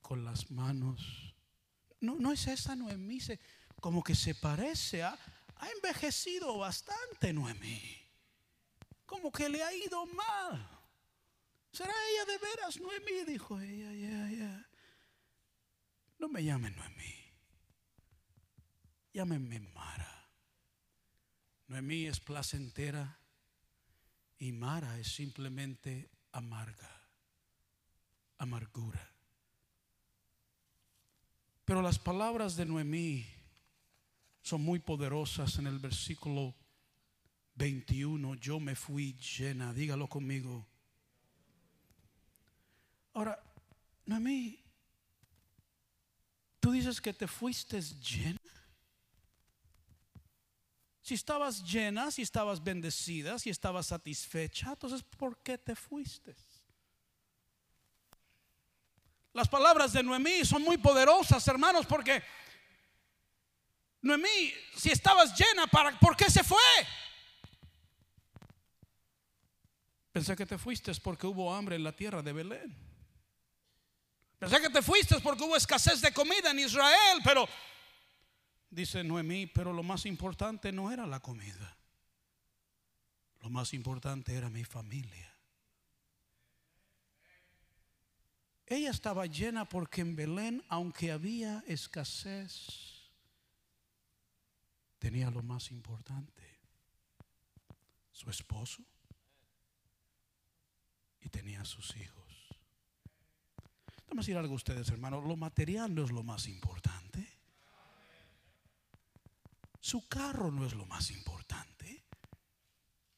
Con 0.00 0.24
las 0.24 0.50
manos. 0.50 1.34
No, 2.00 2.16
no 2.16 2.32
es 2.32 2.46
esa 2.46 2.74
Noemí, 2.74 3.18
como 3.80 4.02
que 4.02 4.14
se 4.14 4.34
parece, 4.34 5.02
a, 5.02 5.18
ha 5.56 5.70
envejecido 5.70 6.56
bastante 6.56 7.34
Noemí. 7.34 8.00
Como 9.04 9.30
que 9.30 9.50
le 9.50 9.62
ha 9.62 9.74
ido 9.74 10.06
mal. 10.06 10.70
¿Será 11.70 11.92
ella 12.10 12.24
de 12.32 12.38
veras 12.38 12.80
Noemí? 12.80 13.24
Dijo 13.26 13.60
ella, 13.60 13.92
ya, 13.92 14.30
ya. 14.30 14.68
No 16.18 16.28
me 16.28 16.42
llamen 16.42 16.74
Noemí. 16.76 17.21
Llámenme 19.12 19.60
Mara. 19.60 20.30
Noemí 21.68 22.06
es 22.06 22.20
placentera 22.20 23.18
y 24.38 24.52
Mara 24.52 24.98
es 24.98 25.14
simplemente 25.14 26.10
amarga, 26.32 26.90
amargura. 28.38 29.10
Pero 31.64 31.80
las 31.80 31.98
palabras 31.98 32.56
de 32.56 32.66
Noemí 32.66 33.24
son 34.42 34.62
muy 34.62 34.80
poderosas 34.80 35.58
en 35.58 35.66
el 35.66 35.78
versículo 35.78 36.54
21. 37.54 38.34
Yo 38.34 38.58
me 38.58 38.74
fui 38.74 39.14
llena, 39.14 39.72
dígalo 39.72 40.08
conmigo. 40.08 40.66
Ahora, 43.14 43.42
Noemí, 44.06 44.58
tú 46.60 46.72
dices 46.72 47.00
que 47.00 47.12
te 47.12 47.28
fuiste 47.28 47.80
llena. 47.80 48.41
Si 51.02 51.14
estabas 51.14 51.64
llena, 51.64 52.10
si 52.12 52.22
estabas 52.22 52.62
bendecida, 52.62 53.38
si 53.38 53.50
estabas 53.50 53.86
satisfecha, 53.86 54.70
entonces 54.70 55.02
¿por 55.02 55.42
qué 55.42 55.58
te 55.58 55.74
fuiste? 55.74 56.34
Las 59.32 59.48
palabras 59.48 59.92
de 59.92 60.02
Noemí 60.02 60.44
son 60.44 60.62
muy 60.62 60.78
poderosas, 60.78 61.46
hermanos, 61.48 61.86
porque 61.86 62.22
Noemí, 64.02 64.54
si 64.76 64.90
estabas 64.90 65.36
llena, 65.36 65.66
¿para, 65.66 65.98
¿por 65.98 66.16
qué 66.16 66.30
se 66.30 66.44
fue? 66.44 66.58
Pensé 70.12 70.36
que 70.36 70.46
te 70.46 70.58
fuiste 70.58 70.92
porque 71.02 71.26
hubo 71.26 71.52
hambre 71.52 71.76
en 71.76 71.82
la 71.82 71.92
tierra 71.92 72.22
de 72.22 72.32
Belén. 72.32 72.76
Pensé 74.38 74.60
que 74.60 74.70
te 74.70 74.82
fuiste 74.82 75.18
porque 75.20 75.42
hubo 75.44 75.56
escasez 75.56 76.00
de 76.00 76.12
comida 76.12 76.50
en 76.50 76.58
Israel, 76.58 77.20
pero 77.24 77.48
Dice 78.72 79.04
Noemí, 79.04 79.46
pero 79.46 79.70
lo 79.74 79.82
más 79.82 80.06
importante 80.06 80.72
no 80.72 80.90
era 80.90 81.06
la 81.06 81.20
comida. 81.20 81.76
Lo 83.42 83.50
más 83.50 83.74
importante 83.74 84.34
era 84.34 84.48
mi 84.48 84.64
familia. 84.64 85.30
Ella 88.66 88.90
estaba 88.90 89.26
llena 89.26 89.68
porque 89.68 90.00
en 90.00 90.16
Belén, 90.16 90.64
aunque 90.70 91.12
había 91.12 91.62
escasez, 91.66 93.10
tenía 94.98 95.30
lo 95.30 95.42
más 95.42 95.70
importante, 95.70 96.42
su 98.10 98.30
esposo 98.30 98.82
y 101.20 101.28
tenía 101.28 101.62
sus 101.66 101.94
hijos. 101.96 102.48
Vamos 104.08 104.24
a 104.24 104.26
decir 104.26 104.38
algo 104.38 104.54
a 104.54 104.56
ustedes, 104.56 104.88
hermanos, 104.88 105.24
lo 105.24 105.36
material 105.36 105.94
no 105.94 106.04
es 106.04 106.10
lo 106.10 106.22
más 106.22 106.46
importante. 106.48 107.01
Su 109.92 110.08
carro 110.08 110.50
no 110.50 110.64
es 110.64 110.72
lo 110.72 110.86
más 110.86 111.10
importante. 111.10 112.02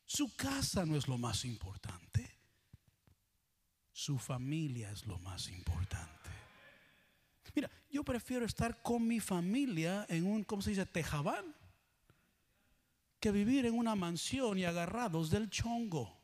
Su 0.05 0.35
casa 0.35 0.85
no 0.85 0.97
es 0.97 1.07
lo 1.07 1.19
más 1.19 1.45
importante. 1.45 2.37
Su 3.93 4.19
familia 4.19 4.91
es 4.91 5.07
lo 5.07 5.21
más 5.21 5.47
importante. 5.51 6.31
Mira, 7.55 7.71
yo 7.89 8.03
prefiero 8.03 8.45
estar 8.45 8.83
con 8.83 9.07
mi 9.07 9.21
familia 9.21 10.05
en 10.09 10.27
un, 10.27 10.43
¿cómo 10.43 10.63
se 10.63 10.71
dice? 10.71 10.85
Tejabán. 10.85 11.55
Que 13.21 13.31
vivir 13.31 13.67
en 13.67 13.79
una 13.79 13.95
mansión 13.95 14.59
y 14.59 14.65
agarrados 14.65 15.31
del 15.31 15.51
chongo. 15.51 16.24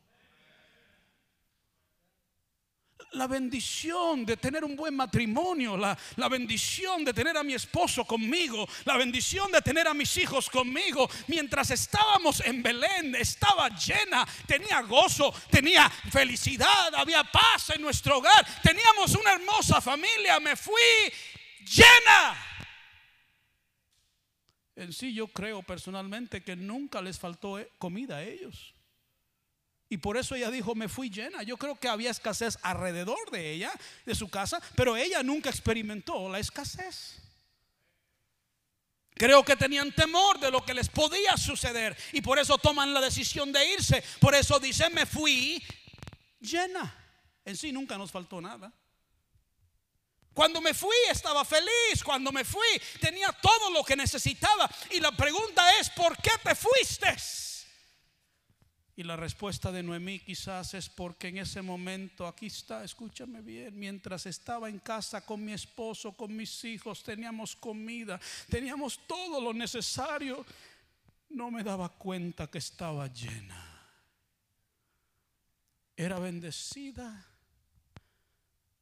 La 3.21 3.27
bendición 3.27 4.25
de 4.25 4.35
tener 4.35 4.63
un 4.63 4.75
buen 4.75 4.95
matrimonio, 4.95 5.77
la, 5.77 5.95
la, 6.15 6.27
bendición 6.27 7.05
de 7.05 7.13
tener 7.13 7.37
a 7.37 7.43
mi 7.43 7.53
esposo 7.53 8.03
conmigo, 8.03 8.67
la 8.83 8.97
bendición 8.97 9.51
de 9.51 9.61
tener 9.61 9.87
a 9.87 9.93
mis 9.93 10.17
hijos 10.17 10.49
conmigo. 10.49 11.07
Mientras 11.27 11.69
estábamos 11.69 12.39
en 12.39 12.63
Belén, 12.63 13.13
estaba 13.13 13.69
llena, 13.69 14.27
tenía 14.47 14.81
gozo, 14.81 15.31
tenía 15.51 15.87
felicidad, 15.87 16.95
había 16.95 17.23
paz 17.23 17.69
en 17.75 17.83
nuestro 17.83 18.17
hogar, 18.17 18.43
teníamos 18.63 19.13
una 19.13 19.33
hermosa 19.33 19.79
familia, 19.79 20.39
me 20.39 20.55
fui 20.55 20.73
llena. 21.59 22.35
En 24.75 24.93
sí 24.93 25.13
yo 25.13 25.27
creo 25.27 25.61
personalmente 25.61 26.41
que 26.41 26.55
nunca 26.55 27.03
les 27.03 27.19
faltó 27.19 27.59
eh, 27.59 27.69
comida 27.77 28.17
a 28.17 28.23
ellos. 28.23 28.73
Y 29.91 29.97
por 29.97 30.15
eso 30.15 30.35
ella 30.35 30.49
dijo, 30.49 30.73
me 30.73 30.87
fui 30.87 31.09
llena. 31.09 31.43
Yo 31.43 31.57
creo 31.57 31.75
que 31.75 31.89
había 31.89 32.11
escasez 32.11 32.57
alrededor 32.61 33.29
de 33.29 33.51
ella, 33.51 33.73
de 34.05 34.15
su 34.15 34.29
casa, 34.29 34.61
pero 34.73 34.95
ella 34.95 35.21
nunca 35.21 35.49
experimentó 35.49 36.29
la 36.29 36.39
escasez. 36.39 37.17
Creo 39.15 39.43
que 39.43 39.57
tenían 39.57 39.91
temor 39.91 40.39
de 40.39 40.49
lo 40.49 40.63
que 40.63 40.73
les 40.73 40.87
podía 40.87 41.35
suceder 41.35 41.97
y 42.13 42.21
por 42.21 42.39
eso 42.39 42.57
toman 42.57 42.93
la 42.93 43.01
decisión 43.01 43.51
de 43.51 43.69
irse. 43.73 44.01
Por 44.21 44.33
eso 44.33 44.61
dice, 44.61 44.89
me 44.91 45.05
fui 45.05 45.61
llena. 46.39 46.95
En 47.43 47.57
sí 47.57 47.73
nunca 47.73 47.97
nos 47.97 48.11
faltó 48.11 48.39
nada. 48.39 48.71
Cuando 50.33 50.61
me 50.61 50.73
fui 50.73 50.95
estaba 51.09 51.43
feliz, 51.43 52.01
cuando 52.01 52.31
me 52.31 52.45
fui 52.45 52.81
tenía 53.01 53.29
todo 53.33 53.71
lo 53.71 53.83
que 53.83 53.97
necesitaba. 53.97 54.71
Y 54.91 55.01
la 55.01 55.11
pregunta 55.11 55.77
es, 55.81 55.89
¿por 55.89 56.15
qué 56.15 56.31
te 56.41 56.55
fuiste? 56.55 57.13
Y 59.01 59.03
la 59.03 59.15
respuesta 59.15 59.71
de 59.71 59.81
Noemí 59.81 60.19
quizás 60.19 60.75
es 60.75 60.87
porque 60.87 61.29
en 61.29 61.39
ese 61.39 61.63
momento, 61.63 62.27
aquí 62.27 62.45
está, 62.45 62.83
escúchame 62.83 63.41
bien, 63.41 63.79
mientras 63.79 64.27
estaba 64.27 64.69
en 64.69 64.77
casa 64.77 65.25
con 65.25 65.43
mi 65.43 65.53
esposo, 65.53 66.11
con 66.11 66.35
mis 66.35 66.63
hijos, 66.65 67.01
teníamos 67.01 67.55
comida, 67.55 68.19
teníamos 68.47 68.99
todo 69.07 69.41
lo 69.41 69.53
necesario, 69.53 70.45
no 71.31 71.49
me 71.49 71.63
daba 71.63 71.89
cuenta 71.89 72.45
que 72.45 72.59
estaba 72.59 73.07
llena. 73.07 73.89
Era 75.97 76.19
bendecida 76.19 77.25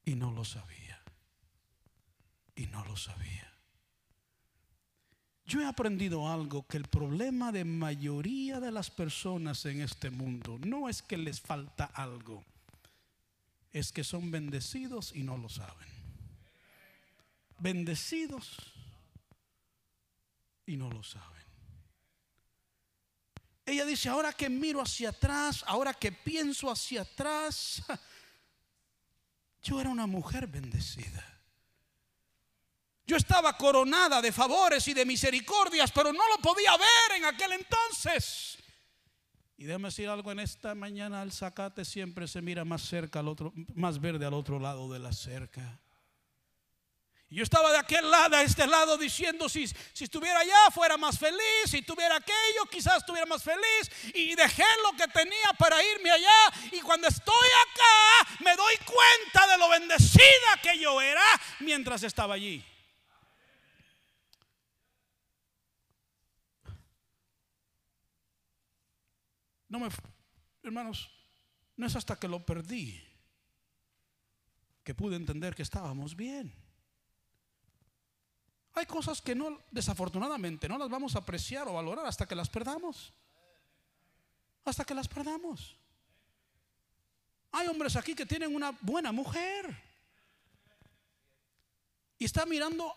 y 0.04 0.16
no 0.16 0.34
lo 0.34 0.44
sabía. 0.44 1.02
Y 2.56 2.68
no 2.68 2.84
lo 2.84 2.98
sabía. 2.98 3.49
Yo 5.50 5.62
he 5.62 5.66
aprendido 5.66 6.30
algo, 6.30 6.68
que 6.68 6.78
el 6.78 6.88
problema 6.88 7.52
de 7.52 7.66
mayoría 7.66 8.60
de 8.60 8.72
las 8.72 8.92
personas 8.92 9.66
en 9.66 9.82
este 9.82 10.12
mundo 10.12 10.60
no 10.64 10.88
es 10.88 11.02
que 11.02 11.18
les 11.18 11.42
falta 11.42 11.86
algo, 11.86 12.46
es 13.74 13.92
que 13.92 14.04
son 14.04 14.30
bendecidos 14.30 15.12
y 15.16 15.24
no 15.24 15.38
lo 15.38 15.50
saben. 15.50 15.90
Bendecidos 17.58 18.58
y 20.68 20.78
no 20.78 20.92
lo 20.92 21.02
saben. 21.02 21.44
Ella 23.66 23.86
dice, 23.86 24.08
ahora 24.08 24.34
que 24.34 24.52
miro 24.52 24.82
hacia 24.82 25.10
atrás, 25.10 25.64
ahora 25.66 25.96
que 25.96 26.12
pienso 26.12 26.70
hacia 26.70 27.02
atrás, 27.02 27.82
yo 29.64 29.82
era 29.82 29.90
una 29.90 30.06
mujer 30.06 30.46
bendecida. 30.46 31.39
Yo 33.10 33.18
estaba 33.18 33.58
coronada 33.58 34.22
de 34.22 34.32
favores 34.32 34.88
y 34.88 34.94
de 34.94 35.04
misericordias, 35.04 35.92
pero 35.92 36.14
no 36.14 36.30
lo 36.30 36.38
podía 36.44 36.78
ver 36.78 37.18
en 37.18 37.26
aquel 37.26 37.54
entonces. 37.54 38.56
Y 39.58 39.64
déjame 39.64 39.88
decir 39.88 40.08
algo 40.08 40.32
en 40.32 40.40
esta 40.40 40.76
mañana, 40.76 41.24
el 41.24 41.32
zacate 41.32 41.86
siempre 41.86 42.28
se 42.28 42.40
mira 42.44 42.64
más 42.66 42.84
cerca 42.84 43.22
al 43.22 43.28
otro, 43.28 43.52
más 43.74 44.00
verde 44.00 44.28
al 44.28 44.36
otro 44.36 44.60
lado 44.60 44.94
de 44.94 45.00
la 45.00 45.12
cerca. 45.12 45.80
Yo 47.32 47.42
estaba 47.42 47.72
de 47.72 47.80
aquel 47.80 48.12
lado 48.12 48.36
a 48.36 48.44
este 48.44 48.68
lado 48.68 48.96
diciendo 48.96 49.50
si, 49.50 49.66
si 49.68 50.04
estuviera 50.04 50.38
allá 50.38 50.70
fuera 50.72 50.96
más 50.96 51.18
feliz, 51.18 51.66
si 51.66 51.82
tuviera 51.82 52.16
aquello 52.16 52.66
quizás 52.70 52.98
estuviera 52.98 53.26
más 53.26 53.42
feliz 53.42 53.90
y 54.14 54.36
dejé 54.36 54.66
lo 54.84 54.96
que 54.96 55.12
tenía 55.12 55.54
para 55.58 55.84
irme 55.84 56.12
allá 56.12 56.54
y 56.74 56.80
cuando 56.82 57.08
estoy 57.08 57.50
acá 57.72 58.44
me 58.44 58.56
doy 58.56 58.76
cuenta 58.86 59.48
de 59.48 59.58
lo 59.58 59.68
bendecida 59.68 60.62
que 60.62 60.78
yo 60.78 61.02
era 61.02 61.26
mientras 61.60 62.04
estaba 62.04 62.36
allí. 62.36 62.64
No 69.70 69.80
me, 69.80 69.90
hermanos, 70.64 71.10
no 71.78 71.86
es 71.86 71.96
hasta 71.96 72.18
que 72.18 72.28
lo 72.28 72.46
perdí 72.46 73.02
que 74.84 74.96
pude 74.96 75.16
entender 75.16 75.54
que 75.56 75.62
estábamos 75.62 76.16
bien. 76.16 76.52
Hay 78.74 78.86
cosas 78.86 79.22
que 79.22 79.36
no, 79.36 79.62
desafortunadamente, 79.72 80.68
no 80.68 80.78
las 80.78 80.90
vamos 80.90 81.16
a 81.16 81.20
apreciar 81.20 81.68
o 81.68 81.74
valorar 81.74 82.06
hasta 82.06 82.26
que 82.26 82.36
las 82.36 82.50
perdamos. 82.50 83.14
Hasta 84.66 84.84
que 84.86 84.96
las 84.96 85.08
perdamos. 85.08 85.78
Hay 87.52 87.68
hombres 87.68 87.96
aquí 87.96 88.16
que 88.16 88.26
tienen 88.26 88.56
una 88.56 88.72
buena 88.82 89.12
mujer 89.12 89.76
y 92.18 92.26
está 92.26 92.46
mirando 92.46 92.94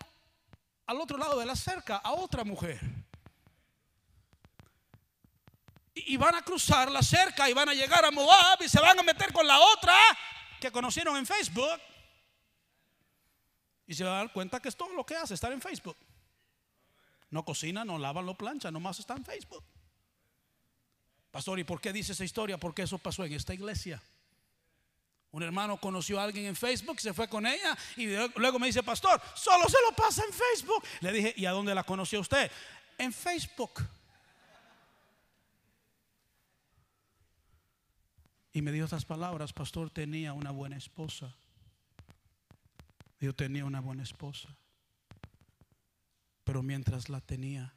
al 0.85 0.99
otro 0.99 1.17
lado 1.17 1.39
de 1.39 1.45
la 1.45 1.55
cerca 1.55 1.97
a 1.97 2.13
otra 2.13 2.43
mujer. 2.43 2.79
Y 6.13 6.17
van 6.17 6.35
a 6.35 6.43
cruzar 6.43 6.91
la 6.91 7.01
cerca 7.01 7.49
y 7.49 7.53
van 7.53 7.69
a 7.69 7.73
llegar 7.73 8.05
a 8.05 8.11
Moab 8.11 8.61
y 8.61 8.69
se 8.69 8.79
van 8.79 8.99
a 8.99 9.01
meter 9.01 9.33
con 9.33 9.47
la 9.47 9.59
otra 9.59 9.95
que 10.61 10.71
conocieron 10.71 11.17
en 11.17 11.25
Facebook. 11.25 11.81
Y 13.87 13.95
se 13.95 14.03
van 14.03 14.13
a 14.13 14.17
dar 14.17 14.31
cuenta 14.31 14.59
que 14.59 14.69
es 14.69 14.75
todo 14.75 14.93
lo 14.93 15.03
que 15.03 15.15
hace, 15.15 15.33
estar 15.33 15.51
en 15.51 15.59
Facebook. 15.59 15.97
No 17.31 17.43
cocina, 17.43 17.83
no 17.83 17.97
lava, 17.97 18.21
no 18.21 18.35
plancha, 18.35 18.69
nomás 18.69 18.99
está 18.99 19.15
en 19.15 19.25
Facebook. 19.25 19.63
Pastor, 21.31 21.57
¿y 21.57 21.63
por 21.63 21.81
qué 21.81 21.91
dice 21.91 22.11
esa 22.11 22.23
historia? 22.23 22.59
Porque 22.59 22.83
eso 22.83 22.99
pasó 22.99 23.25
en 23.25 23.33
esta 23.33 23.55
iglesia. 23.55 23.99
Un 25.31 25.41
hermano 25.41 25.77
conoció 25.77 26.19
a 26.19 26.25
alguien 26.25 26.45
en 26.45 26.55
Facebook, 26.55 27.01
se 27.01 27.11
fue 27.15 27.27
con 27.27 27.47
ella 27.47 27.75
y 27.97 28.05
luego 28.35 28.59
me 28.59 28.67
dice, 28.67 28.83
pastor, 28.83 29.19
solo 29.33 29.67
se 29.67 29.77
lo 29.89 29.95
pasa 29.95 30.21
en 30.23 30.31
Facebook. 30.31 30.83
Le 30.99 31.11
dije, 31.11 31.33
¿y 31.37 31.47
a 31.47 31.51
dónde 31.51 31.73
la 31.73 31.83
conoció 31.83 32.19
usted? 32.19 32.51
En 32.99 33.11
Facebook. 33.11 33.81
Y 38.53 38.61
me 38.61 38.71
dio 38.71 38.85
estas 38.85 39.03
palabras, 39.03 39.51
pastor, 39.51 39.89
tenía 39.89 40.33
una 40.33 40.51
buena 40.51 40.77
esposa. 40.77 41.35
Yo 43.19 43.33
tenía 43.33 43.65
una 43.65 43.81
buena 43.81 44.03
esposa. 44.03 44.55
Pero 46.43 46.61
mientras 46.61 47.09
la 47.09 47.19
tenía, 47.19 47.73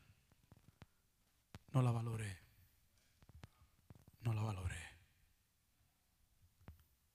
no 1.72 1.80
la 1.80 1.90
valoré. 1.90 2.36
No 4.20 4.34
la 4.34 4.42
valoré. 4.42 4.76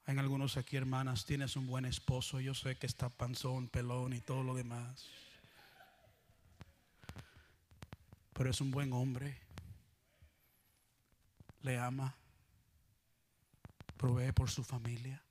Hay 0.06 0.17
algunos 0.17 0.58
aquí, 0.58 0.76
hermanas, 0.76 1.26
tienes 1.26 1.56
un 1.56 1.67
buen 1.67 1.86
esposo. 1.86 2.39
Yo 2.39 2.56
sé 2.56 2.78
que 2.78 2.88
está 2.88 3.10
panzón, 3.10 3.67
pelón 3.67 4.13
y 4.13 4.21
todo 4.21 4.41
lo 4.41 4.56
demás. 4.56 5.08
Pero 8.34 8.50
es 8.50 8.60
un 8.60 8.71
buen 8.71 8.91
hombre. 8.91 9.38
Le 11.62 11.78
ama. 11.78 12.15
Provee 14.02 14.32
por 14.32 14.50
su 14.50 14.64
familia. 14.64 15.22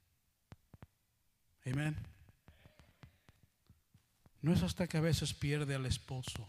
Amén. 1.67 1.97
No 4.43 4.53
es 4.53 4.63
hasta 4.63 4.87
que 4.87 4.97
a 4.97 5.01
veces 5.01 5.35
pierde 5.35 5.75
al 5.75 5.87
esposo 5.87 6.49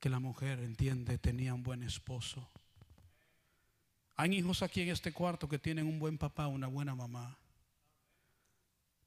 que 0.00 0.10
la 0.10 0.18
mujer 0.18 0.58
entiende 0.58 1.16
tenía 1.18 1.54
un 1.54 1.62
buen 1.62 1.84
esposo. 1.84 2.50
Hay 4.16 4.34
hijos 4.34 4.62
aquí 4.62 4.82
en 4.82 4.88
este 4.88 5.12
cuarto 5.12 5.48
que 5.48 5.60
tienen 5.60 5.86
un 5.86 6.00
buen 6.00 6.18
papá, 6.18 6.48
una 6.48 6.66
buena 6.66 6.96
mamá. 6.96 7.38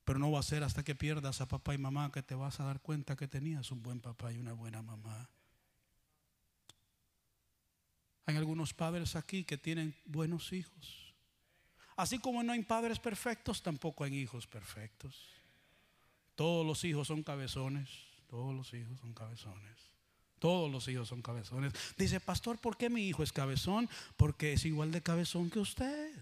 Pero 0.05 0.19
no 0.19 0.31
va 0.31 0.39
a 0.39 0.43
ser 0.43 0.63
hasta 0.63 0.83
que 0.83 0.95
pierdas 0.95 1.41
a 1.41 1.49
papá 1.49 1.73
y 1.73 1.77
mamá 1.77 2.13
que 2.13 2.23
te 2.23 2.33
vas 2.33 2.61
a 2.61 2.63
dar 2.63 2.79
cuenta 2.79 3.17
que 3.17 3.27
tenías 3.27 3.71
un 3.71 3.83
buen 3.83 3.99
papá 3.99 4.31
y 4.31 4.37
una 4.37 4.53
buena 4.53 4.81
mamá. 4.81 5.29
Hay 8.25 8.37
algunos 8.37 8.73
padres 8.73 9.17
aquí 9.17 9.43
que 9.43 9.57
tienen 9.57 9.93
buenos 10.05 10.53
hijos. 10.53 11.08
Así 11.99 12.17
como 12.17 12.41
no 12.43 12.53
hay 12.53 12.63
padres 12.63 12.97
perfectos, 12.97 13.61
tampoco 13.61 14.05
hay 14.05 14.17
hijos 14.17 14.47
perfectos. 14.47 15.21
Todos 16.33 16.65
los 16.65 16.85
hijos 16.85 17.09
son 17.09 17.23
cabezones. 17.23 17.89
Todos 18.29 18.55
los 18.55 18.73
hijos 18.73 18.97
son 19.01 19.13
cabezones. 19.13 19.75
Todos 20.39 20.71
los 20.71 20.87
hijos 20.87 21.09
son 21.09 21.21
cabezones. 21.21 21.73
Dice, 21.97 22.21
pastor, 22.21 22.57
¿por 22.57 22.77
qué 22.77 22.89
mi 22.89 23.05
hijo 23.09 23.21
es 23.21 23.33
cabezón? 23.33 23.89
Porque 24.15 24.53
es 24.53 24.63
igual 24.63 24.93
de 24.93 25.03
cabezón 25.03 25.49
que 25.49 25.59
usted. 25.59 26.13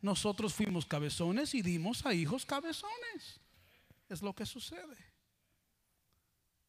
Nosotros 0.00 0.52
fuimos 0.52 0.86
cabezones 0.86 1.54
y 1.54 1.62
dimos 1.62 2.04
a 2.04 2.12
hijos 2.12 2.44
cabezones. 2.44 3.40
Es 4.08 4.22
lo 4.22 4.34
que 4.34 4.44
sucede. 4.44 4.96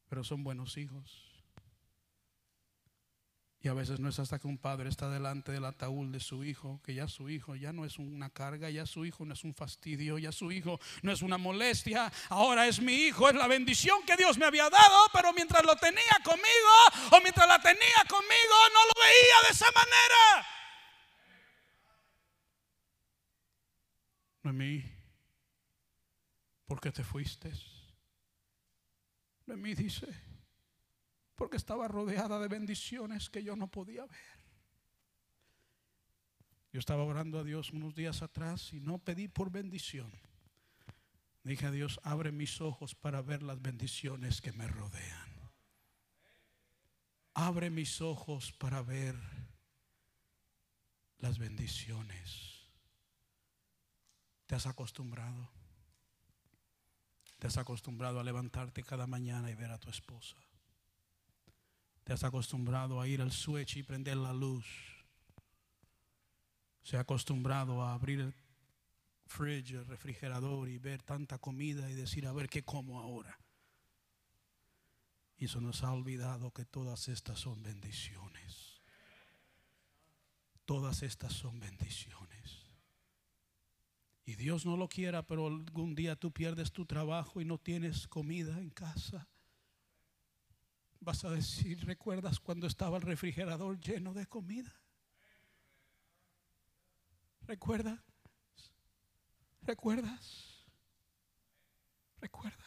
Pero 0.10 0.24
son 0.24 0.44
buenos 0.44 0.78
hijos. 0.78 1.33
Y 3.64 3.70
a 3.70 3.74
veces 3.74 3.98
no 4.02 4.10
es 4.10 4.20
hasta 4.20 4.40
que 4.40 4.48
un 4.48 4.58
padre 4.58 4.90
está 4.90 5.10
delante 5.10 5.54
del 5.54 5.64
ataúd 5.64 6.12
de 6.12 6.20
su 6.20 6.44
hijo, 6.44 6.82
que 6.84 6.94
ya 6.94 7.08
su 7.08 7.30
hijo 7.30 7.56
ya 7.56 7.72
no 7.72 7.86
es 7.86 7.98
una 7.98 8.30
carga, 8.30 8.70
ya 8.70 8.86
su 8.86 9.06
hijo 9.06 9.24
no 9.24 9.34
es 9.34 9.46
un 9.46 9.54
fastidio, 9.54 10.18
ya 10.18 10.34
su 10.34 10.52
hijo 10.52 10.82
no 11.02 11.14
es 11.14 11.22
una 11.22 11.38
molestia, 11.38 12.12
ahora 12.28 12.68
es 12.68 12.82
mi 12.82 12.94
hijo, 12.94 13.30
es 13.30 13.36
la 13.36 13.48
bendición 13.48 14.04
que 14.06 14.18
Dios 14.18 14.38
me 14.38 14.46
había 14.46 14.70
dado, 14.70 15.08
pero 15.14 15.32
mientras 15.32 15.64
lo 15.64 15.78
tenía 15.78 16.20
conmigo 16.26 16.76
o 17.14 17.22
mientras 17.22 17.48
la 17.48 17.58
tenía 17.62 18.04
conmigo 18.10 18.56
no 18.74 18.86
lo 18.86 19.02
veía 19.02 19.48
de 19.48 19.54
esa 19.54 19.72
manera. 19.72 20.48
mí 24.58 24.84
¿por 26.66 26.82
qué 26.82 26.92
te 26.92 27.06
fuiste? 27.06 27.50
mí 29.46 29.74
dice 29.74 30.33
porque 31.44 31.58
estaba 31.58 31.90
rodeada 31.90 32.40
de 32.40 32.48
bendiciones 32.48 33.30
que 33.30 33.44
yo 33.44 33.58
no 33.58 33.68
podía 33.68 34.06
ver. 34.06 34.40
Yo 36.72 36.80
estaba 36.80 37.04
orando 37.04 37.38
a 37.38 37.44
Dios 37.44 37.72
unos 37.72 37.94
días 37.94 38.22
atrás 38.22 38.72
y 38.72 38.80
no 38.80 38.98
pedí 38.98 39.28
por 39.28 39.52
bendición. 39.52 40.10
Dije 41.44 41.66
a 41.66 41.72
Dios, 41.72 42.00
abre 42.02 42.32
mis 42.32 42.62
ojos 42.62 42.96
para 42.96 43.22
ver 43.22 43.44
las 43.44 43.62
bendiciones 43.62 44.40
que 44.40 44.54
me 44.54 44.70
rodean. 44.70 45.52
Abre 47.34 47.70
mis 47.70 48.00
ojos 48.00 48.54
para 48.54 48.82
ver 48.82 49.20
las 51.18 51.40
bendiciones. 51.40 52.70
¿Te 54.46 54.56
has 54.56 54.66
acostumbrado? 54.66 55.50
¿Te 57.38 57.48
has 57.48 57.58
acostumbrado 57.58 58.22
a 58.22 58.24
levantarte 58.24 58.82
cada 58.82 59.08
mañana 59.08 59.52
y 59.52 59.56
ver 59.56 59.72
a 59.72 59.78
tu 59.78 59.90
esposa? 59.90 60.38
Te 62.04 62.12
has 62.12 62.24
acostumbrado 62.24 63.00
a 63.00 63.08
ir 63.08 63.22
al 63.22 63.32
switch 63.32 63.78
y 63.78 63.84
prender 63.84 64.18
la 64.18 64.34
luz. 64.34 64.66
Se 66.82 66.98
ha 66.98 67.02
acostumbrado 67.02 67.82
a 67.82 67.94
abrir 67.94 68.20
el 68.20 68.34
fridge, 69.26 69.72
el 69.72 69.86
refrigerador 69.86 70.68
y 70.68 70.78
ver 70.80 71.02
tanta 71.02 71.38
comida 71.38 71.90
y 71.90 71.94
decir, 71.94 72.28
a 72.28 72.34
ver 72.34 72.50
qué 72.50 72.64
como 72.64 73.00
ahora. 73.00 73.40
Y 75.38 75.46
eso 75.46 75.62
nos 75.62 75.84
ha 75.84 75.92
olvidado 75.92 76.52
que 76.52 76.66
todas 76.66 77.08
estas 77.08 77.40
son 77.40 77.64
bendiciones. 77.64 78.82
Todas 80.66 81.04
estas 81.04 81.34
son 81.34 81.60
bendiciones. 81.60 82.68
Y 84.26 84.36
Dios 84.36 84.66
no 84.66 84.78
lo 84.78 84.88
quiera, 84.88 85.26
pero 85.26 85.48
algún 85.48 85.96
día 85.96 86.18
tú 86.18 86.32
pierdes 86.32 86.72
tu 86.72 86.86
trabajo 86.86 87.42
y 87.42 87.46
no 87.46 87.58
tienes 87.58 88.08
comida 88.08 88.60
en 88.60 88.70
casa 88.70 89.28
vas 91.04 91.26
a 91.26 91.30
decir, 91.30 91.86
¿recuerdas 91.86 92.40
cuando 92.40 92.68
estaba 92.68 92.98
el 92.98 93.04
refrigerador 93.04 93.80
lleno 93.80 94.14
de 94.14 94.26
comida? 94.26 94.74
¿Recuerdas? 97.46 98.00
¿Recuerdas? 99.62 100.66
¿Recuerdas? 102.20 102.64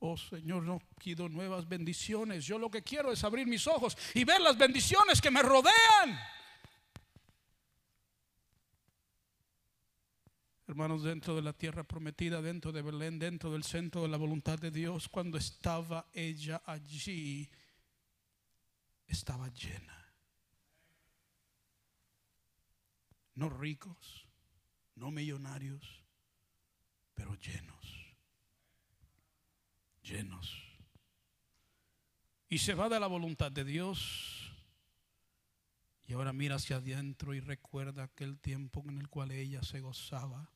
Oh 0.00 0.16
Señor, 0.16 0.62
no 0.62 0.80
quiero 0.96 1.28
nuevas 1.28 1.68
bendiciones. 1.68 2.46
Yo 2.46 2.58
lo 2.58 2.70
que 2.70 2.82
quiero 2.82 3.12
es 3.12 3.22
abrir 3.22 3.46
mis 3.46 3.66
ojos 3.66 3.96
y 4.14 4.24
ver 4.24 4.40
las 4.40 4.56
bendiciones 4.56 5.20
que 5.20 5.30
me 5.30 5.42
rodean. 5.42 6.18
Hermanos, 10.70 11.02
dentro 11.02 11.34
de 11.34 11.42
la 11.42 11.52
tierra 11.52 11.82
prometida, 11.82 12.40
dentro 12.40 12.70
de 12.70 12.80
Belén, 12.80 13.18
dentro 13.18 13.50
del 13.50 13.64
centro 13.64 14.02
de 14.02 14.08
la 14.08 14.16
voluntad 14.16 14.56
de 14.56 14.70
Dios, 14.70 15.08
cuando 15.08 15.36
estaba 15.36 16.08
ella 16.12 16.62
allí, 16.64 17.50
estaba 19.08 19.48
llena. 19.48 19.96
No 23.34 23.48
ricos, 23.48 24.28
no 24.94 25.10
millonarios, 25.10 26.04
pero 27.14 27.34
llenos. 27.34 28.14
Llenos. 30.04 30.56
Y 32.48 32.58
se 32.58 32.74
va 32.74 32.88
de 32.88 33.00
la 33.00 33.08
voluntad 33.08 33.50
de 33.50 33.64
Dios. 33.64 34.52
Y 36.06 36.12
ahora 36.12 36.32
mira 36.32 36.56
hacia 36.56 36.76
adentro 36.76 37.34
y 37.34 37.40
recuerda 37.40 38.04
aquel 38.04 38.38
tiempo 38.38 38.84
en 38.88 38.98
el 38.98 39.08
cual 39.08 39.32
ella 39.32 39.64
se 39.64 39.80
gozaba 39.80 40.48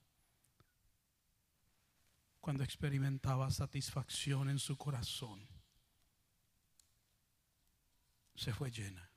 cuando 2.45 2.62
experimentaba 2.62 3.51
satisfacción 3.51 4.51
en 4.51 4.59
su 4.59 4.76
corazón, 4.76 5.40
se 8.34 8.53
fue 8.53 8.70
llena. 8.70 9.09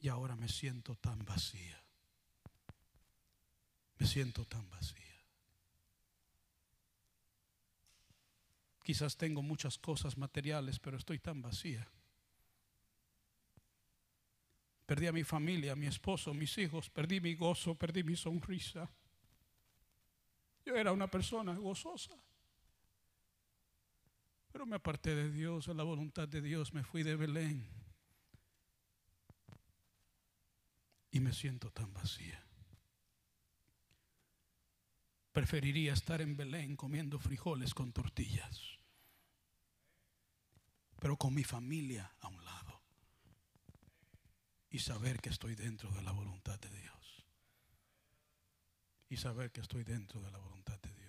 Y 0.00 0.08
ahora 0.08 0.34
me 0.34 0.48
siento 0.48 0.96
tan 0.96 1.24
vacía. 1.24 1.80
Me 3.98 4.06
siento 4.08 4.44
tan 4.46 4.68
vacía. 4.68 5.24
Quizás 8.82 9.16
tengo 9.16 9.42
muchas 9.42 9.78
cosas 9.78 10.18
materiales, 10.18 10.80
pero 10.80 10.96
estoy 10.96 11.20
tan 11.20 11.40
vacía. 11.40 11.88
Perdí 14.86 15.06
a 15.06 15.12
mi 15.12 15.22
familia, 15.22 15.70
a 15.70 15.76
mi 15.76 15.86
esposo, 15.86 16.34
mis 16.34 16.58
hijos, 16.58 16.90
perdí 16.90 17.20
mi 17.20 17.36
gozo, 17.36 17.76
perdí 17.76 18.02
mi 18.02 18.16
sonrisa. 18.16 18.90
Yo 20.64 20.76
era 20.76 20.92
una 20.92 21.08
persona 21.08 21.54
gozosa. 21.54 22.14
Pero 24.52 24.66
me 24.66 24.76
aparté 24.76 25.14
de 25.14 25.30
Dios, 25.30 25.68
a 25.68 25.74
la 25.74 25.82
voluntad 25.82 26.28
de 26.28 26.42
Dios, 26.42 26.74
me 26.74 26.84
fui 26.84 27.02
de 27.02 27.16
Belén. 27.16 27.66
Y 31.10 31.20
me 31.20 31.32
siento 31.32 31.70
tan 31.70 31.92
vacía. 31.92 32.44
Preferiría 35.32 35.94
estar 35.94 36.20
en 36.20 36.36
Belén 36.36 36.76
comiendo 36.76 37.18
frijoles 37.18 37.72
con 37.72 37.92
tortillas, 37.92 38.78
pero 41.00 41.16
con 41.16 41.32
mi 41.32 41.42
familia 41.42 42.14
a 42.20 42.28
un 42.28 42.44
lado 42.44 42.82
y 44.72 44.78
saber 44.78 45.20
que 45.20 45.28
estoy 45.28 45.54
dentro 45.54 45.90
de 45.90 46.02
la 46.02 46.12
voluntad 46.12 46.58
de 46.58 46.70
Dios 46.70 47.01
y 49.12 49.16
saber 49.18 49.52
que 49.52 49.60
estoy 49.60 49.84
dentro 49.84 50.22
de 50.22 50.30
la 50.30 50.38
voluntad 50.38 50.78
de 50.80 50.88
Dios. 50.94 51.01